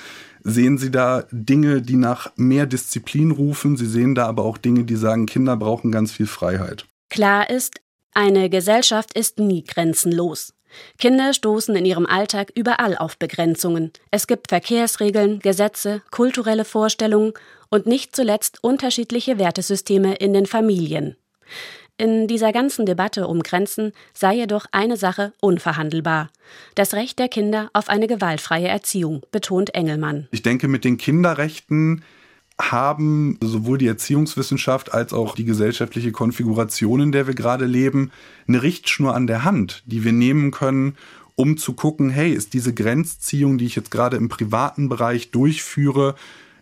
sehen 0.44 0.78
Sie 0.78 0.92
da 0.92 1.26
Dinge, 1.32 1.82
die 1.82 1.96
nach 1.96 2.32
mehr 2.36 2.66
Disziplin 2.66 3.32
rufen. 3.32 3.78
Sie 3.78 3.86
sehen 3.86 4.16
da 4.16 4.26
aber 4.26 4.44
auch 4.44 4.58
Dinge, 4.58 4.84
die 4.84 4.96
sagen, 4.96 5.26
Kinder 5.26 5.58
brauchen 5.58 5.92
ganz 5.92 6.12
viel 6.12 6.28
Freiheit. 6.28 6.86
Klar 7.10 7.50
ist, 7.50 7.80
eine 8.14 8.50
Gesellschaft 8.50 9.18
ist 9.18 9.40
nie 9.40 9.64
grenzenlos. 9.64 10.54
Kinder 10.98 11.34
stoßen 11.34 11.76
in 11.76 11.86
ihrem 11.86 12.06
Alltag 12.06 12.52
überall 12.56 12.98
auf 12.98 13.18
Begrenzungen. 13.18 13.92
Es 14.12 14.28
gibt 14.28 14.50
Verkehrsregeln, 14.50 15.40
Gesetze, 15.40 16.02
kulturelle 16.12 16.66
Vorstellungen 16.66 17.34
und 17.70 17.86
nicht 17.86 18.16
zuletzt 18.16 18.64
unterschiedliche 18.64 19.38
Wertesysteme 19.38 20.16
in 20.16 20.34
den 20.34 20.46
Familien. 20.46 21.16
In 22.00 22.28
dieser 22.28 22.52
ganzen 22.52 22.86
Debatte 22.86 23.28
um 23.28 23.42
Grenzen 23.42 23.92
sei 24.14 24.36
jedoch 24.36 24.68
eine 24.72 24.98
Sache 24.98 25.34
unverhandelbar. 25.42 26.30
Das 26.76 26.94
Recht 26.94 27.18
der 27.18 27.28
Kinder 27.28 27.72
auf 27.74 27.90
eine 27.90 28.06
gewaltfreie 28.06 28.68
Erziehung, 28.68 29.24
betont 29.32 29.74
Engelmann. 29.74 30.28
Ich 30.30 30.44
denke, 30.44 30.68
mit 30.68 30.86
den 30.86 30.98
Kinderrechten 30.98 32.04
haben 32.62 33.40
sowohl 33.42 33.80
die 33.80 33.88
Erziehungswissenschaft 33.88 34.94
als 34.94 35.12
auch 35.12 35.34
die 35.34 35.46
gesellschaftliche 35.46 36.12
Konfiguration, 36.12 37.02
in 37.02 37.12
der 37.12 37.26
wir 37.26 37.34
gerade 37.34 37.66
leben, 37.66 38.12
eine 38.48 38.62
Richtschnur 38.62 39.16
an 39.16 39.26
der 39.26 39.44
Hand, 39.44 39.84
die 39.88 40.04
wir 40.04 40.14
nehmen 40.14 40.52
können, 40.52 40.98
um 41.34 41.58
zu 41.58 41.74
gucken, 41.74 42.12
hey, 42.12 42.32
ist 42.32 42.54
diese 42.54 42.76
Grenzziehung, 42.76 43.58
die 43.58 43.66
ich 43.66 43.76
jetzt 43.76 43.92
gerade 43.92 44.18
im 44.18 44.30
privaten 44.30 44.88
Bereich 44.88 45.32
durchführe, 45.32 46.14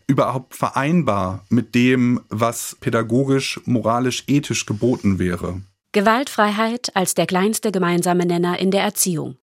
überhaupt 0.07 0.55
vereinbar 0.55 1.43
mit 1.49 1.75
dem, 1.75 2.21
was 2.29 2.77
pädagogisch, 2.79 3.59
moralisch, 3.65 4.23
ethisch 4.27 4.65
geboten 4.65 5.19
wäre. 5.19 5.61
Gewaltfreiheit 5.91 6.95
als 6.95 7.15
der 7.15 7.25
kleinste 7.25 7.71
gemeinsame 7.71 8.25
Nenner 8.25 8.59
in 8.59 8.71
der 8.71 8.83
Erziehung. 8.83 9.37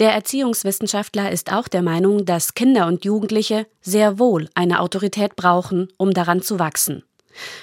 Der 0.00 0.12
Erziehungswissenschaftler 0.12 1.30
ist 1.30 1.52
auch 1.52 1.68
der 1.68 1.82
Meinung, 1.82 2.24
dass 2.24 2.54
Kinder 2.54 2.86
und 2.86 3.04
Jugendliche 3.04 3.66
sehr 3.80 4.18
wohl 4.18 4.48
eine 4.54 4.80
Autorität 4.80 5.36
brauchen, 5.36 5.88
um 5.96 6.12
daran 6.12 6.42
zu 6.42 6.58
wachsen. 6.58 7.04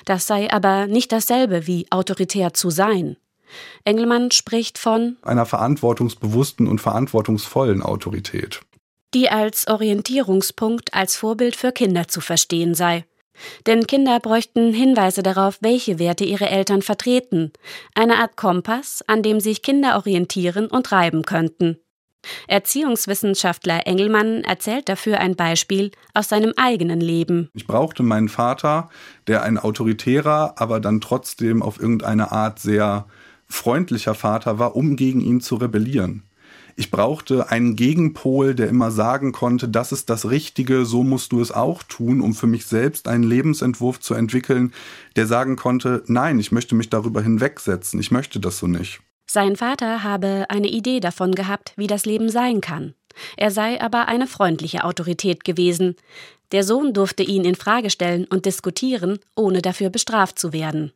Das 0.05 0.25
sei 0.25 0.51
aber 0.51 0.87
nicht 0.87 1.11
dasselbe 1.11 1.67
wie 1.67 1.85
autoritär 1.91 2.53
zu 2.53 2.69
sein. 2.69 3.17
Engelmann 3.83 4.31
spricht 4.31 4.77
von 4.77 5.17
einer 5.21 5.45
verantwortungsbewussten 5.45 6.67
und 6.67 6.79
verantwortungsvollen 6.79 7.81
Autorität 7.81 8.61
die 9.13 9.29
als 9.29 9.67
Orientierungspunkt 9.67 10.93
als 10.93 11.15
Vorbild 11.15 11.55
für 11.55 11.71
Kinder 11.71 12.07
zu 12.07 12.21
verstehen 12.21 12.75
sei. 12.75 13.05
Denn 13.67 13.87
Kinder 13.87 14.19
bräuchten 14.19 14.73
Hinweise 14.73 15.23
darauf, 15.23 15.59
welche 15.61 15.97
Werte 15.97 16.25
ihre 16.25 16.49
Eltern 16.49 16.81
vertreten, 16.81 17.53
eine 17.95 18.17
Art 18.17 18.35
Kompass, 18.35 19.03
an 19.07 19.23
dem 19.23 19.39
sich 19.39 19.61
Kinder 19.61 19.95
orientieren 19.95 20.67
und 20.67 20.91
reiben 20.91 21.23
könnten. 21.23 21.77
Erziehungswissenschaftler 22.47 23.87
Engelmann 23.87 24.43
erzählt 24.43 24.89
dafür 24.89 25.19
ein 25.19 25.37
Beispiel 25.37 25.91
aus 26.13 26.27
seinem 26.27 26.53
eigenen 26.57 26.99
Leben. 26.99 27.49
Ich 27.53 27.65
brauchte 27.65 28.03
meinen 28.03 28.27
Vater, 28.27 28.89
der 29.27 29.43
ein 29.43 29.57
autoritärer, 29.57 30.55
aber 30.57 30.81
dann 30.81 30.99
trotzdem 30.99 31.61
auf 31.61 31.79
irgendeine 31.79 32.31
Art 32.33 32.59
sehr 32.59 33.05
freundlicher 33.47 34.15
Vater 34.15 34.59
war, 34.59 34.75
um 34.75 34.95
gegen 34.95 35.21
ihn 35.21 35.39
zu 35.39 35.55
rebellieren. 35.55 36.23
Ich 36.79 36.91
brauchte 36.91 37.49
einen 37.49 37.75
Gegenpol, 37.75 38.55
der 38.55 38.69
immer 38.69 38.89
sagen 38.89 39.33
konnte, 39.33 39.67
das 39.67 39.91
ist 39.91 40.09
das 40.09 40.29
Richtige, 40.29 40.85
so 40.85 41.03
musst 41.03 41.33
du 41.33 41.41
es 41.41 41.51
auch 41.51 41.83
tun, 41.83 42.21
um 42.21 42.33
für 42.33 42.47
mich 42.47 42.67
selbst 42.67 43.09
einen 43.09 43.23
Lebensentwurf 43.23 43.99
zu 43.99 44.13
entwickeln, 44.13 44.71
der 45.17 45.27
sagen 45.27 45.57
konnte, 45.57 46.03
nein, 46.07 46.39
ich 46.39 46.53
möchte 46.53 46.75
mich 46.75 46.89
darüber 46.89 47.21
hinwegsetzen, 47.21 47.99
ich 47.99 48.11
möchte 48.11 48.39
das 48.39 48.59
so 48.59 48.67
nicht. 48.67 49.01
Sein 49.29 49.57
Vater 49.57 50.03
habe 50.03 50.45
eine 50.47 50.69
Idee 50.69 51.01
davon 51.01 51.35
gehabt, 51.35 51.73
wie 51.75 51.87
das 51.87 52.05
Leben 52.05 52.29
sein 52.29 52.61
kann. 52.61 52.93
Er 53.35 53.51
sei 53.51 53.81
aber 53.81 54.07
eine 54.07 54.25
freundliche 54.25 54.85
Autorität 54.85 55.43
gewesen. 55.43 55.97
Der 56.53 56.63
Sohn 56.63 56.93
durfte 56.93 57.23
ihn 57.23 57.43
in 57.43 57.55
Frage 57.55 57.89
stellen 57.89 58.23
und 58.23 58.45
diskutieren, 58.45 59.19
ohne 59.35 59.61
dafür 59.61 59.89
bestraft 59.89 60.39
zu 60.39 60.53
werden. 60.53 60.93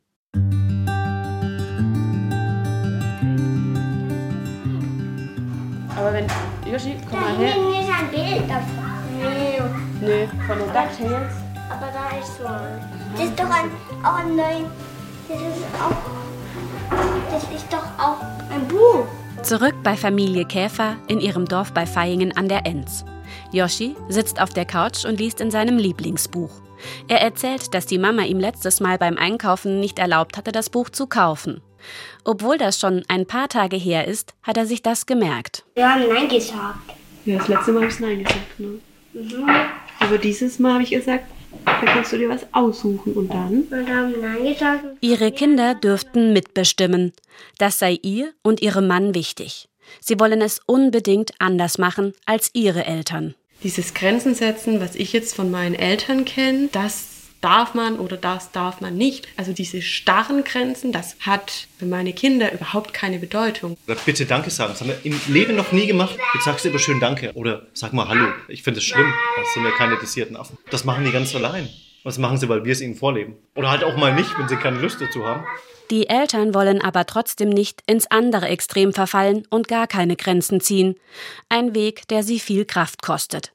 Aber 6.04 6.14
wenn. 6.16 6.28
Yoshi, 6.70 6.98
komm 7.10 7.22
mal 7.22 7.38
her. 7.38 7.54
Hier 7.54 7.82
ist 7.82 7.90
ein 7.90 8.10
Bild 8.12 8.50
davon. 8.50 8.84
Nee. 9.18 9.62
Nee, 10.02 10.28
von 10.46 10.58
den 10.58 10.68
DuckTales. 10.68 11.34
Aber 11.70 11.88
da 11.94 12.18
ist 12.20 12.38
so 12.38 12.46
ein. 12.46 12.82
Das 13.14 13.24
ist 13.24 13.40
doch 13.40 13.46
ein, 13.46 13.72
auch 14.04 14.20
ein 14.20 14.36
neu. 14.36 14.66
Das 15.30 15.40
ist 15.40 15.64
auch. 15.82 17.32
Das 17.32 17.44
ist 17.44 17.72
doch 17.72 17.86
auch 17.98 18.18
ein 18.54 18.68
Buch. 18.68 19.06
Zurück 19.44 19.76
bei 19.82 19.96
Familie 19.96 20.44
Käfer 20.44 20.98
in 21.08 21.22
ihrem 21.22 21.46
Dorf 21.46 21.72
bei 21.72 21.86
Feyingen 21.86 22.36
an 22.36 22.50
der 22.50 22.66
Enz. 22.66 23.06
Yoshi 23.54 23.96
sitzt 24.10 24.42
auf 24.42 24.50
der 24.50 24.66
Couch 24.66 25.06
und 25.06 25.22
liest 25.22 25.40
in 25.40 25.52
seinem 25.52 25.78
Lieblingsbuch. 25.78 26.52
Er 27.08 27.22
erzählt, 27.22 27.74
dass 27.74 27.86
die 27.86 27.98
Mama 27.98 28.24
ihm 28.24 28.40
letztes 28.40 28.82
Mal 28.82 28.98
beim 28.98 29.18
Einkaufen 29.18 29.80
nicht 29.80 30.00
erlaubt 30.00 30.36
hatte, 30.36 30.52
das 30.52 30.70
Buch 30.70 30.90
zu 30.90 31.08
kaufen. 31.08 31.62
Obwohl 32.24 32.58
das 32.58 32.80
schon 32.80 33.04
ein 33.08 33.25
paar 33.25 33.50
Tage 33.50 33.78
her 33.78 34.08
ist, 34.08 34.34
hat 34.44 34.58
er 34.58 34.66
sich 34.66 34.82
das 34.82 35.06
gemerkt. 35.06 35.63
Wir 35.75 35.92
haben 35.94 36.08
Nein 36.08 36.30
gesagt. 36.30 36.80
Ja, 37.25 37.38
das 37.38 37.48
letzte 37.48 37.72
Mal 37.72 37.84
habe 37.84 37.92
ich 37.92 38.00
Nein 38.00 38.24
gesagt. 38.24 38.60
Ne? 38.60 38.80
Mhm. 39.13 39.50
Aber 40.00 40.18
dieses 40.18 40.60
Mal 40.60 40.74
habe 40.74 40.84
ich 40.84 40.92
gesagt, 40.92 41.25
da 41.66 41.86
kannst 41.86 42.12
du 42.12 42.18
dir 42.18 42.30
was 42.30 42.46
aussuchen 42.52 43.13
und 43.13 43.34
dann? 43.34 43.70
Wir 43.70 43.96
haben 43.96 44.13
Nein 44.22 44.54
gesagt. 44.54 44.84
Ihre 45.02 45.32
Kinder 45.32 45.75
dürften 45.75 46.34
mitbestimmen. 46.34 47.13
Das 47.58 47.80
sei 47.80 48.00
ihr 48.02 48.34
und 48.42 48.62
ihrem 48.62 48.88
Mann 48.88 49.16
wichtig. 49.16 49.70
Sie 50.00 50.20
wollen 50.20 50.42
es 50.42 50.60
unbedingt 50.66 51.32
anders 51.40 51.78
machen 51.78 52.13
als 52.25 52.50
ihre 52.54 52.86
Eltern. 52.86 53.36
Dieses 53.63 53.94
Grenzen 53.94 54.36
setzen, 54.36 54.82
was 54.82 54.96
ich 54.96 55.13
jetzt 55.13 55.36
von 55.36 55.50
meinen 55.52 55.75
Eltern 55.75 56.25
kenne, 56.25 56.70
das 56.72 57.12
darf 57.44 57.74
man 57.74 58.00
oder 58.00 58.18
das 58.18 58.52
darf 58.52 58.82
man 58.82 58.96
nicht. 58.96 59.28
Also 59.38 59.54
diese 59.54 59.82
starren 59.82 60.44
Grenzen, 60.44 60.92
das 60.92 61.16
hat 61.20 61.68
für 61.78 61.86
meine 61.86 62.14
Kinder 62.14 62.54
überhaupt 62.54 62.94
keine 62.94 63.20
Bedeutung. 63.20 63.78
Oder 63.88 63.98
bitte 64.06 64.26
Danke 64.26 64.50
sagen. 64.50 64.74
Das 64.74 64.82
haben 64.82 64.90
wir 64.90 65.00
im 65.04 65.20
Leben 65.28 65.56
noch 65.56 65.72
nie 65.72 65.88
gemacht. 65.88 66.18
Jetzt 66.34 66.46
sagst 66.46 66.66
du 66.66 66.70
immer 66.70 66.80
schön 66.80 67.00
Danke. 67.00 67.32
Oder 67.34 67.68
sag 67.74 67.94
mal 67.94 68.08
Hallo. 68.08 68.28
Ich 68.48 68.64
finde 68.64 68.80
es 68.80 68.86
schlimm. 68.86 69.14
Das 69.38 69.54
sind 69.54 69.64
ja 69.64 69.72
keine 69.72 69.98
dressierten 69.98 70.38
Affen. 70.38 70.58
Das 70.72 70.86
machen 70.86 71.06
die 71.06 71.12
ganz 71.12 71.36
allein. 71.36 71.70
Das 72.04 72.18
machen 72.18 72.38
sie, 72.38 72.50
weil 72.50 72.66
wir 72.66 72.74
es 72.74 72.82
ihnen 72.82 72.96
vorleben. 72.96 73.36
Oder 73.56 73.72
halt 73.72 73.84
auch 73.84 73.96
mal 73.96 74.14
nicht, 74.14 74.38
wenn 74.38 74.50
sie 74.50 74.58
keine 74.58 74.80
Lust 74.80 75.00
dazu 75.00 75.26
haben. 75.26 75.46
Die 75.92 76.10
Eltern 76.10 76.54
wollen 76.54 76.82
aber 76.82 77.06
trotzdem 77.06 77.50
nicht 77.50 77.82
ins 77.88 78.10
andere 78.10 78.48
Extrem 78.48 78.94
verfallen 78.94 79.46
und 79.50 79.68
gar 79.68 79.88
keine 79.88 80.16
Grenzen 80.16 80.60
ziehen. 80.60 80.96
Ein 81.50 81.76
Weg, 81.76 82.08
der 82.08 82.24
sie 82.24 82.40
viel 82.40 82.66
Kraft 82.66 83.02
kostet. 83.02 83.54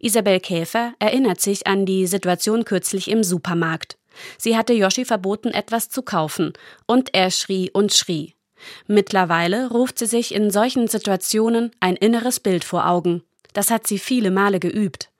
Isabel 0.00 0.40
Käfer 0.40 0.94
erinnert 0.98 1.40
sich 1.40 1.66
an 1.66 1.86
die 1.86 2.06
Situation 2.06 2.64
kürzlich 2.64 3.08
im 3.08 3.22
Supermarkt. 3.22 3.96
Sie 4.38 4.56
hatte 4.56 4.72
Yoshi 4.72 5.04
verboten, 5.04 5.48
etwas 5.48 5.88
zu 5.88 6.02
kaufen, 6.02 6.52
und 6.86 7.14
er 7.14 7.30
schrie 7.30 7.70
und 7.70 7.92
schrie. 7.92 8.34
Mittlerweile 8.86 9.70
ruft 9.70 9.98
sie 9.98 10.06
sich 10.06 10.34
in 10.34 10.50
solchen 10.50 10.88
Situationen 10.88 11.70
ein 11.80 11.96
inneres 11.96 12.40
Bild 12.40 12.64
vor 12.64 12.86
Augen. 12.86 13.22
Das 13.52 13.70
hat 13.70 13.86
sie 13.86 13.98
viele 13.98 14.30
Male 14.30 14.60
geübt. 14.60 15.10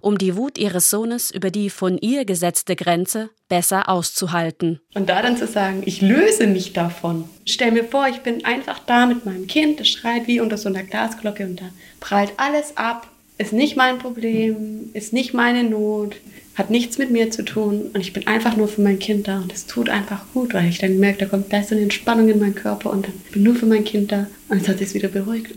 Um 0.00 0.18
die 0.18 0.36
Wut 0.36 0.56
ihres 0.56 0.88
Sohnes 0.90 1.32
über 1.32 1.50
die 1.50 1.68
von 1.68 1.98
ihr 1.98 2.24
gesetzte 2.24 2.76
Grenze 2.76 3.30
besser 3.48 3.88
auszuhalten. 3.88 4.80
Und 4.94 5.08
da 5.08 5.20
dann 5.20 5.36
zu 5.36 5.48
sagen, 5.48 5.82
ich 5.84 6.00
löse 6.00 6.46
mich 6.46 6.72
davon. 6.72 7.28
Stell 7.44 7.72
mir 7.72 7.84
vor, 7.84 8.06
ich 8.08 8.20
bin 8.20 8.44
einfach 8.44 8.78
da 8.78 9.06
mit 9.06 9.26
meinem 9.26 9.48
Kind, 9.48 9.80
das 9.80 9.88
schreit 9.88 10.28
wie 10.28 10.40
unter 10.40 10.58
so 10.58 10.68
einer 10.68 10.84
Glasglocke 10.84 11.44
und 11.44 11.60
da 11.60 11.70
prallt 11.98 12.32
alles 12.36 12.76
ab 12.76 13.08
ist 13.38 13.52
nicht 13.52 13.76
mein 13.76 13.98
Problem, 13.98 14.90
ist 14.92 15.12
nicht 15.12 15.34
meine 15.34 15.64
Not, 15.64 16.16
hat 16.54 16.70
nichts 16.70 16.98
mit 16.98 17.10
mir 17.10 17.30
zu 17.30 17.44
tun 17.44 17.90
und 17.92 18.00
ich 18.00 18.12
bin 18.12 18.26
einfach 18.26 18.56
nur 18.56 18.68
für 18.68 18.80
mein 18.80 18.98
Kind 18.98 19.26
da 19.26 19.38
und 19.38 19.52
es 19.52 19.66
tut 19.66 19.88
einfach 19.88 20.24
gut, 20.32 20.54
weil 20.54 20.68
ich 20.68 20.78
dann 20.78 20.98
merke, 20.98 21.18
da 21.20 21.26
kommt 21.26 21.48
gleich 21.48 21.66
so 21.66 21.74
eine 21.74 21.82
Entspannung 21.82 22.28
in 22.28 22.38
meinen 22.38 22.54
Körper 22.54 22.90
und 22.90 23.06
dann 23.06 23.14
bin 23.32 23.42
nur 23.42 23.56
für 23.56 23.66
mein 23.66 23.84
Kind 23.84 24.12
da 24.12 24.28
und 24.48 24.62
es 24.62 24.68
hat 24.68 24.78
sich 24.78 24.94
wieder 24.94 25.08
beruhigt. 25.08 25.56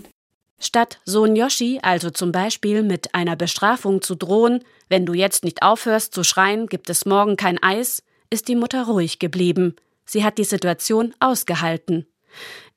Statt 0.59 0.99
Sohn 1.05 1.35
Yoshi 1.35 1.79
also 1.83 2.09
zum 2.09 2.31
Beispiel 2.31 2.81
mit 2.81 3.13
einer 3.13 3.35
Bestrafung 3.35 4.01
zu 4.01 4.15
drohen, 4.15 4.63
wenn 4.89 5.05
du 5.05 5.13
jetzt 5.13 5.43
nicht 5.43 5.61
aufhörst 5.61 6.15
zu 6.15 6.23
schreien, 6.23 6.65
gibt 6.65 6.89
es 6.89 7.05
morgen 7.05 7.37
kein 7.37 7.61
Eis, 7.61 8.01
ist 8.31 8.47
die 8.47 8.55
Mutter 8.55 8.85
ruhig 8.87 9.19
geblieben. 9.19 9.75
Sie 10.03 10.23
hat 10.23 10.39
die 10.39 10.45
Situation 10.45 11.13
ausgehalten. 11.19 12.07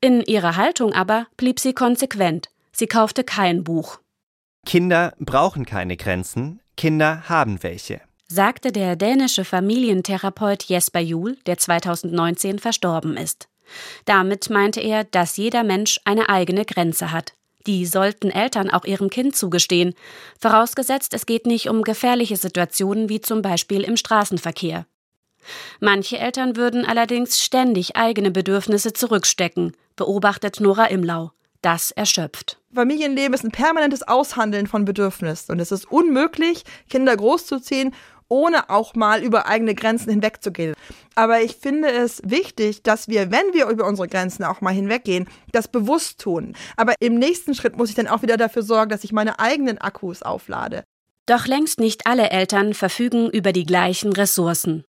In 0.02 0.20
ihrer 0.20 0.56
Haltung 0.56 0.92
aber 0.92 1.26
blieb 1.38 1.58
sie 1.58 1.72
konsequent. 1.72 2.50
Sie 2.72 2.86
kaufte 2.86 3.24
kein 3.24 3.64
Buch. 3.64 4.00
Kinder 4.66 5.14
brauchen 5.18 5.66
keine 5.66 5.96
Grenzen, 5.96 6.60
Kinder 6.76 7.28
haben 7.28 7.62
welche 7.62 8.00
sagte 8.30 8.70
der 8.70 8.94
dänische 8.94 9.44
Familientherapeut 9.44 10.62
Jesper 10.62 11.00
Juhl, 11.00 11.36
der 11.46 11.58
2019 11.58 12.60
verstorben 12.60 13.16
ist. 13.16 13.48
Damit 14.04 14.50
meinte 14.50 14.80
er, 14.80 15.02
dass 15.02 15.36
jeder 15.36 15.64
Mensch 15.64 16.00
eine 16.04 16.28
eigene 16.28 16.64
Grenze 16.64 17.10
hat. 17.10 17.34
Die 17.66 17.84
sollten 17.86 18.30
Eltern 18.30 18.70
auch 18.70 18.84
ihrem 18.84 19.10
Kind 19.10 19.36
zugestehen, 19.36 19.94
vorausgesetzt 20.40 21.12
es 21.12 21.26
geht 21.26 21.44
nicht 21.46 21.68
um 21.68 21.82
gefährliche 21.82 22.36
Situationen 22.36 23.08
wie 23.08 23.20
zum 23.20 23.42
Beispiel 23.42 23.82
im 23.82 23.96
Straßenverkehr. 23.96 24.86
Manche 25.80 26.18
Eltern 26.18 26.54
würden 26.56 26.86
allerdings 26.86 27.42
ständig 27.42 27.96
eigene 27.96 28.30
Bedürfnisse 28.30 28.92
zurückstecken, 28.92 29.76
beobachtet 29.96 30.60
Nora 30.60 30.86
Imlau. 30.86 31.32
Das 31.62 31.90
erschöpft. 31.90 32.58
Familienleben 32.74 33.34
ist 33.34 33.44
ein 33.44 33.50
permanentes 33.50 34.02
Aushandeln 34.02 34.66
von 34.66 34.84
Bedürfnissen 34.84 35.52
und 35.52 35.60
es 35.60 35.72
ist 35.72 35.90
unmöglich, 35.90 36.64
Kinder 36.88 37.16
großzuziehen, 37.16 37.94
ohne 38.28 38.70
auch 38.70 38.94
mal 38.94 39.22
über 39.22 39.46
eigene 39.46 39.74
Grenzen 39.74 40.08
hinwegzugehen. 40.10 40.74
Aber 41.16 41.42
ich 41.42 41.56
finde 41.56 41.90
es 41.90 42.22
wichtig, 42.24 42.82
dass 42.82 43.08
wir, 43.08 43.30
wenn 43.30 43.52
wir 43.52 43.68
über 43.68 43.86
unsere 43.86 44.08
Grenzen 44.08 44.44
auch 44.44 44.60
mal 44.60 44.72
hinweggehen, 44.72 45.28
das 45.52 45.68
bewusst 45.68 46.20
tun. 46.20 46.54
Aber 46.76 46.94
im 47.00 47.16
nächsten 47.16 47.54
Schritt 47.54 47.76
muss 47.76 47.90
ich 47.90 47.96
dann 47.96 48.08
auch 48.08 48.22
wieder 48.22 48.36
dafür 48.36 48.62
sorgen, 48.62 48.90
dass 48.90 49.04
ich 49.04 49.12
meine 49.12 49.38
eigenen 49.38 49.78
Akkus 49.78 50.22
auflade. 50.22 50.84
Doch 51.26 51.46
längst 51.46 51.78
nicht 51.78 52.06
alle 52.06 52.30
Eltern 52.30 52.72
verfügen 52.72 53.28
über 53.28 53.52
die 53.52 53.66
gleichen 53.66 54.12
Ressourcen. 54.12 54.84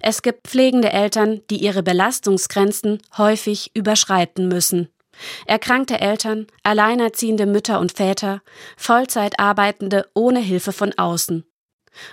Es 0.00 0.22
gibt 0.22 0.48
pflegende 0.48 0.90
Eltern, 0.90 1.42
die 1.50 1.58
ihre 1.58 1.82
Belastungsgrenzen 1.82 3.02
häufig 3.18 3.72
überschreiten 3.74 4.48
müssen. 4.48 4.88
Erkrankte 5.46 6.00
Eltern, 6.00 6.46
alleinerziehende 6.62 7.46
Mütter 7.46 7.80
und 7.80 7.92
Väter, 7.92 8.42
Vollzeit 8.76 9.38
arbeitende 9.38 10.06
ohne 10.14 10.40
Hilfe 10.40 10.72
von 10.72 10.92
außen. 10.96 11.44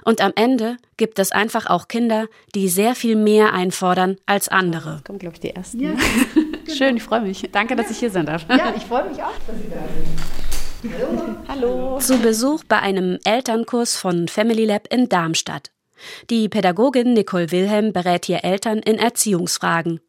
Und 0.03 0.21
am 0.21 0.31
Ende 0.35 0.77
gibt 0.97 1.19
es 1.19 1.31
einfach 1.31 1.67
auch 1.67 1.87
Kinder, 1.87 2.27
die 2.55 2.69
sehr 2.69 2.95
viel 2.95 3.15
mehr 3.15 3.53
einfordern 3.53 4.17
als 4.25 4.47
andere. 4.47 5.01
Kommen, 5.05 5.19
glaube 5.19 5.35
ich, 5.35 5.41
die 5.41 5.51
ersten. 5.51 5.79
Ja. 5.79 5.91
Schön, 6.75 6.97
ich 6.97 7.03
freue 7.03 7.21
mich. 7.21 7.47
Danke, 7.51 7.75
dass 7.75 7.91
ich 7.91 7.99
hier 7.99 8.09
sein 8.09 8.25
darf. 8.25 8.45
Ja, 8.49 8.73
ich 8.75 8.83
freue 8.83 9.07
mich 9.07 9.21
auch, 9.21 9.33
dass 9.45 9.57
Sie 9.57 9.69
da 9.69 9.77
sind. 9.77 10.35
Hallo. 10.99 11.35
Hallo. 11.47 11.99
Zu 11.99 12.17
Besuch 12.19 12.63
bei 12.67 12.79
einem 12.79 13.19
Elternkurs 13.23 13.95
von 13.95 14.27
Family 14.27 14.65
Lab 14.65 14.87
in 14.91 15.09
Darmstadt. 15.09 15.71
Die 16.29 16.49
Pädagogin 16.49 17.13
Nicole 17.13 17.51
Wilhelm 17.51 17.93
berät 17.93 18.25
hier 18.25 18.43
Eltern 18.43 18.79
in 18.79 18.97
Erziehungsfragen. 18.97 20.01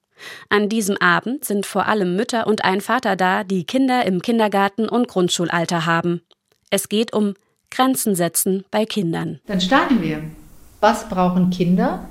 An 0.49 0.69
diesem 0.69 0.97
Abend 0.99 1.45
sind 1.45 1.67
vor 1.67 1.87
allem 1.87 2.17
Mütter 2.17 2.47
und 2.47 2.65
ein 2.65 2.81
Vater 2.81 3.17
da, 3.17 3.45
die 3.45 3.65
Kinder 3.65 4.05
im 4.05 4.23
Kindergarten 4.23 4.89
und 4.89 5.09
Grundschulalter 5.09 5.87
haben. 5.87 6.23
Es 6.71 6.89
geht 6.89 7.13
um 7.13 7.35
Grenzen 7.71 8.15
setzen 8.15 8.65
bei 8.71 8.85
Kindern. 8.85 9.41
Dann 9.47 9.61
starten 9.61 10.03
wir. 10.03 10.23
Was 10.81 11.09
brauchen 11.09 11.51
Kinder? 11.51 12.09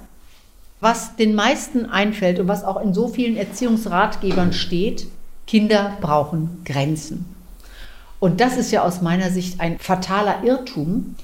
Was 0.80 1.16
den 1.16 1.36
meisten 1.36 1.86
einfällt 1.86 2.40
und 2.40 2.48
was 2.48 2.64
auch 2.64 2.82
in 2.82 2.94
so 2.94 3.08
vielen 3.08 3.38
Erziehungsratgebern 3.38 4.54
steht, 4.54 5.08
Kinder 5.48 5.98
brauchen 6.02 6.62
Grenzen. 6.66 7.26
Und 8.20 8.42
das 8.42 8.58
ist 8.58 8.72
ja 8.72 8.84
aus 8.84 9.02
meiner 9.02 9.30
Sicht 9.30 9.60
ein 9.60 9.80
fataler 9.80 10.44
Irrtum, 10.44 11.16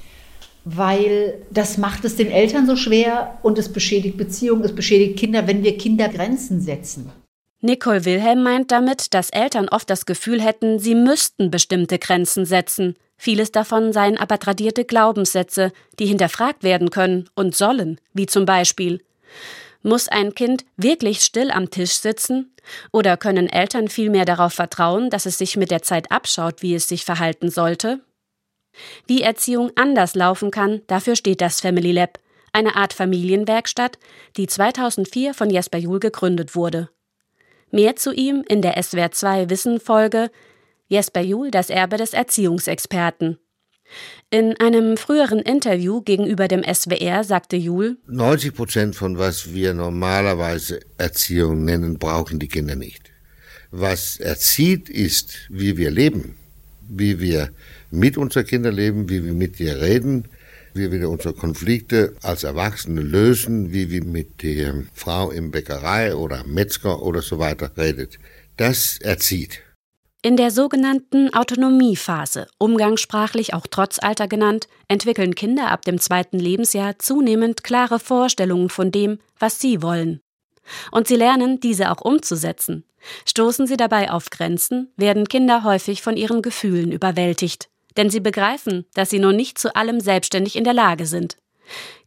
weil 0.64 1.34
das 1.50 1.78
macht 1.78 2.04
es 2.04 2.16
den 2.16 2.30
Eltern 2.30 2.66
so 2.66 2.76
schwer 2.76 3.38
und 3.42 3.58
es 3.58 3.72
beschädigt 3.72 4.16
Beziehungen, 4.16 4.64
es 4.64 4.74
beschädigt 4.74 5.18
Kinder, 5.18 5.46
wenn 5.46 5.62
wir 5.62 5.76
Kinder 5.76 6.08
Grenzen 6.08 6.60
setzen. 6.60 7.10
Nicole 7.60 8.04
Wilhelm 8.04 8.42
meint 8.42 8.72
damit, 8.72 9.14
dass 9.14 9.30
Eltern 9.30 9.68
oft 9.68 9.88
das 9.88 10.04
Gefühl 10.04 10.42
hätten, 10.42 10.78
sie 10.78 10.96
müssten 10.96 11.50
bestimmte 11.50 11.98
Grenzen 11.98 12.44
setzen. 12.44 12.96
Vieles 13.16 13.52
davon 13.52 13.92
seien 13.92 14.18
aber 14.18 14.40
tradierte 14.40 14.84
Glaubenssätze, 14.84 15.72
die 16.00 16.06
hinterfragt 16.06 16.64
werden 16.64 16.90
können 16.90 17.30
und 17.36 17.54
sollen, 17.54 18.00
wie 18.12 18.26
zum 18.26 18.46
Beispiel 18.46 19.00
muss 19.82 20.08
ein 20.08 20.34
Kind 20.34 20.64
wirklich 20.76 21.20
still 21.22 21.50
am 21.50 21.70
Tisch 21.70 21.94
sitzen? 21.94 22.54
Oder 22.92 23.16
können 23.16 23.48
Eltern 23.48 23.88
vielmehr 23.88 24.24
darauf 24.24 24.52
vertrauen, 24.54 25.10
dass 25.10 25.26
es 25.26 25.38
sich 25.38 25.56
mit 25.56 25.70
der 25.70 25.82
Zeit 25.82 26.10
abschaut, 26.10 26.62
wie 26.62 26.74
es 26.74 26.88
sich 26.88 27.04
verhalten 27.04 27.50
sollte? 27.50 28.00
Wie 29.06 29.22
Erziehung 29.22 29.70
anders 29.76 30.14
laufen 30.14 30.50
kann, 30.50 30.82
dafür 30.86 31.16
steht 31.16 31.40
das 31.40 31.60
Family 31.60 31.92
Lab, 31.92 32.18
eine 32.52 32.76
Art 32.76 32.92
Familienwerkstatt, 32.92 33.98
die 34.36 34.46
2004 34.46 35.34
von 35.34 35.50
Jesper 35.50 35.78
Juhl 35.78 36.00
gegründet 36.00 36.54
wurde. 36.54 36.90
Mehr 37.70 37.96
zu 37.96 38.12
ihm 38.12 38.44
in 38.46 38.60
der 38.60 38.76
SWR2 38.76 39.48
Wissen 39.48 39.80
Folge 39.80 40.30
Jesper 40.88 41.22
Juhl, 41.22 41.50
das 41.50 41.70
Erbe 41.70 41.96
des 41.96 42.12
Erziehungsexperten. 42.12 43.38
In 44.30 44.58
einem 44.60 44.96
früheren 44.96 45.40
Interview 45.40 46.02
gegenüber 46.02 46.48
dem 46.48 46.62
SWR 46.62 47.24
sagte 47.24 47.56
Juhl, 47.56 47.98
90 48.06 48.54
Prozent 48.54 48.96
von 48.96 49.18
was 49.18 49.52
wir 49.52 49.74
normalerweise 49.74 50.80
Erziehung 50.98 51.64
nennen, 51.64 51.98
brauchen 51.98 52.38
die 52.38 52.48
Kinder 52.48 52.76
nicht. 52.76 53.10
Was 53.70 54.18
erzieht, 54.18 54.90
ist, 54.90 55.46
wie 55.48 55.78
wir 55.78 55.90
leben, 55.90 56.36
wie 56.98 57.20
wir 57.20 57.50
mit 57.90 58.16
unseren 58.16 58.46
Kindern 58.46 58.74
leben, 58.74 59.08
wie 59.08 59.24
wir 59.24 59.34
mit 59.34 59.58
ihr 59.60 59.80
reden, 59.80 60.28
wie 60.74 60.90
wir 60.90 61.08
unsere 61.08 61.34
Konflikte 61.34 62.14
als 62.22 62.44
Erwachsene 62.44 63.02
lösen, 63.02 63.72
wie 63.72 63.90
wir 63.90 64.04
mit 64.04 64.42
der 64.42 64.84
Frau 64.94 65.30
im 65.30 65.50
Bäckerei 65.50 66.14
oder 66.14 66.44
Metzger 66.44 67.02
oder 67.02 67.22
so 67.22 67.38
weiter 67.38 67.70
redet. 67.76 68.18
Das 68.56 68.98
erzieht. 68.98 69.60
In 70.24 70.36
der 70.36 70.52
sogenannten 70.52 71.34
Autonomiephase, 71.34 72.46
umgangssprachlich 72.58 73.54
auch 73.54 73.66
Trotzalter 73.66 74.28
genannt, 74.28 74.68
entwickeln 74.86 75.34
Kinder 75.34 75.72
ab 75.72 75.82
dem 75.82 75.98
zweiten 75.98 76.38
Lebensjahr 76.38 76.96
zunehmend 77.00 77.64
klare 77.64 77.98
Vorstellungen 77.98 78.68
von 78.68 78.92
dem, 78.92 79.18
was 79.40 79.58
sie 79.58 79.82
wollen. 79.82 80.20
Und 80.90 81.08
sie 81.08 81.16
lernen, 81.16 81.60
diese 81.60 81.90
auch 81.90 82.00
umzusetzen. 82.00 82.84
Stoßen 83.26 83.66
sie 83.66 83.76
dabei 83.76 84.10
auf 84.10 84.30
Grenzen, 84.30 84.92
werden 84.96 85.28
Kinder 85.28 85.64
häufig 85.64 86.02
von 86.02 86.16
ihren 86.16 86.40
Gefühlen 86.40 86.92
überwältigt 86.92 87.68
denn 87.96 88.10
sie 88.10 88.20
begreifen, 88.20 88.84
dass 88.94 89.10
sie 89.10 89.18
noch 89.18 89.32
nicht 89.32 89.58
zu 89.58 89.74
allem 89.74 90.00
selbstständig 90.00 90.56
in 90.56 90.64
der 90.64 90.74
Lage 90.74 91.06
sind. 91.06 91.36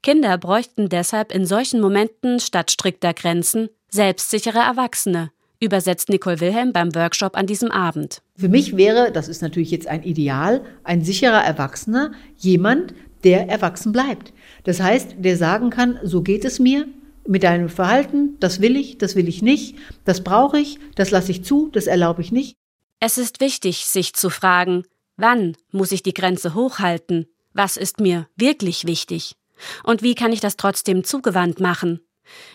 Kinder 0.04 0.38
bräuchten 0.38 0.90
deshalb 0.90 1.34
in 1.34 1.46
solchen 1.46 1.82
Momenten 1.82 2.40
statt 2.40 2.72
strikter 2.72 3.14
Grenzen 3.14 3.70
selbstsichere 3.90 4.60
Erwachsene, 4.60 5.32
übersetzt 5.62 6.10
Nicole 6.10 6.42
Wilhelm 6.42 6.74
beim 6.74 6.94
Workshop 6.96 7.38
an 7.38 7.48
diesem 7.48 7.72
Abend. 7.72 8.22
Für 8.36 8.50
mich 8.50 8.76
wäre, 8.76 9.12
das 9.12 9.30
ist 9.30 9.42
natürlich 9.42 9.72
jetzt 9.72 9.88
ein 9.88 10.04
Ideal, 10.04 10.62
ein 10.84 11.02
sicherer 11.02 11.42
Erwachsener 11.42 12.12
jemand, 12.36 12.94
der 13.24 13.48
erwachsen 13.48 13.94
bleibt. 13.94 14.34
Das 14.66 14.82
heißt, 14.82 15.16
der 15.20 15.38
sagen 15.38 15.70
kann, 15.70 15.98
so 16.04 16.22
geht 16.22 16.44
es 16.44 16.60
mir 16.60 16.88
mit 17.28 17.44
deinem 17.44 17.70
Verhalten, 17.70 18.38
das 18.40 18.62
will 18.62 18.76
ich, 18.76 18.98
das 18.98 19.16
will 19.16 19.28
ich 19.28 19.42
nicht, 19.42 19.76
das 20.04 20.24
brauche 20.24 20.60
ich, 20.60 20.78
das 20.96 21.12
lasse 21.12 21.32
ich 21.32 21.44
zu, 21.44 21.70
das 21.72 21.88
erlaube 21.88 22.22
ich 22.22 22.32
nicht. 22.32 22.56
Es 23.00 23.18
ist 23.18 23.42
wichtig, 23.42 23.86
sich 23.86 24.14
zu 24.14 24.30
fragen, 24.30 24.84
Wann 25.18 25.56
muss 25.72 25.94
ich 25.94 26.04
die 26.04 26.14
Grenze 26.14 26.54
hochhalten? 26.54 27.28
Was 27.54 27.78
ist 27.78 28.02
mir 28.02 28.28
wirklich 28.36 28.86
wichtig? 28.86 29.36
Und 29.84 30.04
wie 30.04 30.14
kann 30.14 30.34
ich 30.34 30.42
das 30.42 30.58
trotzdem 30.58 31.06
zugewandt 31.06 31.62
machen? 31.62 32.02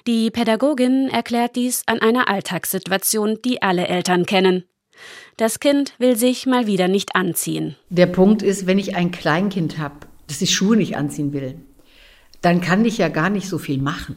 Die 0.07 0.31
Pädagogin 0.31 1.09
erklärt 1.09 1.57
dies 1.57 1.85
an 1.87 2.01
einer 2.01 2.29
Alltagssituation, 2.29 3.39
die 3.45 3.63
alle 3.63 3.89
Eltern 3.89 4.27
kennen. 4.27 4.65
Das 5.39 5.61
Kind 5.61 5.95
will 5.99 6.17
sich 6.17 6.45
mal 6.45 6.67
wieder 6.67 6.89
nicht 6.89 7.17
anziehen. 7.17 7.77
Der 7.89 8.07
Punkt 8.07 8.43
ist, 8.43 8.67
wenn 8.67 8.79
ich 8.79 8.95
ein 8.95 9.11
Kleinkind 9.11 9.79
habe, 9.79 10.07
das 10.27 10.41
die 10.41 10.47
Schuhe 10.47 10.77
nicht 10.77 10.97
anziehen 10.97 11.33
will, 11.33 11.59
dann 12.43 12.61
kann 12.61 12.85
ich 12.85 12.99
ja 12.99 13.09
gar 13.09 13.31
nicht 13.31 13.49
so 13.49 13.57
viel 13.57 13.79
machen 13.79 14.17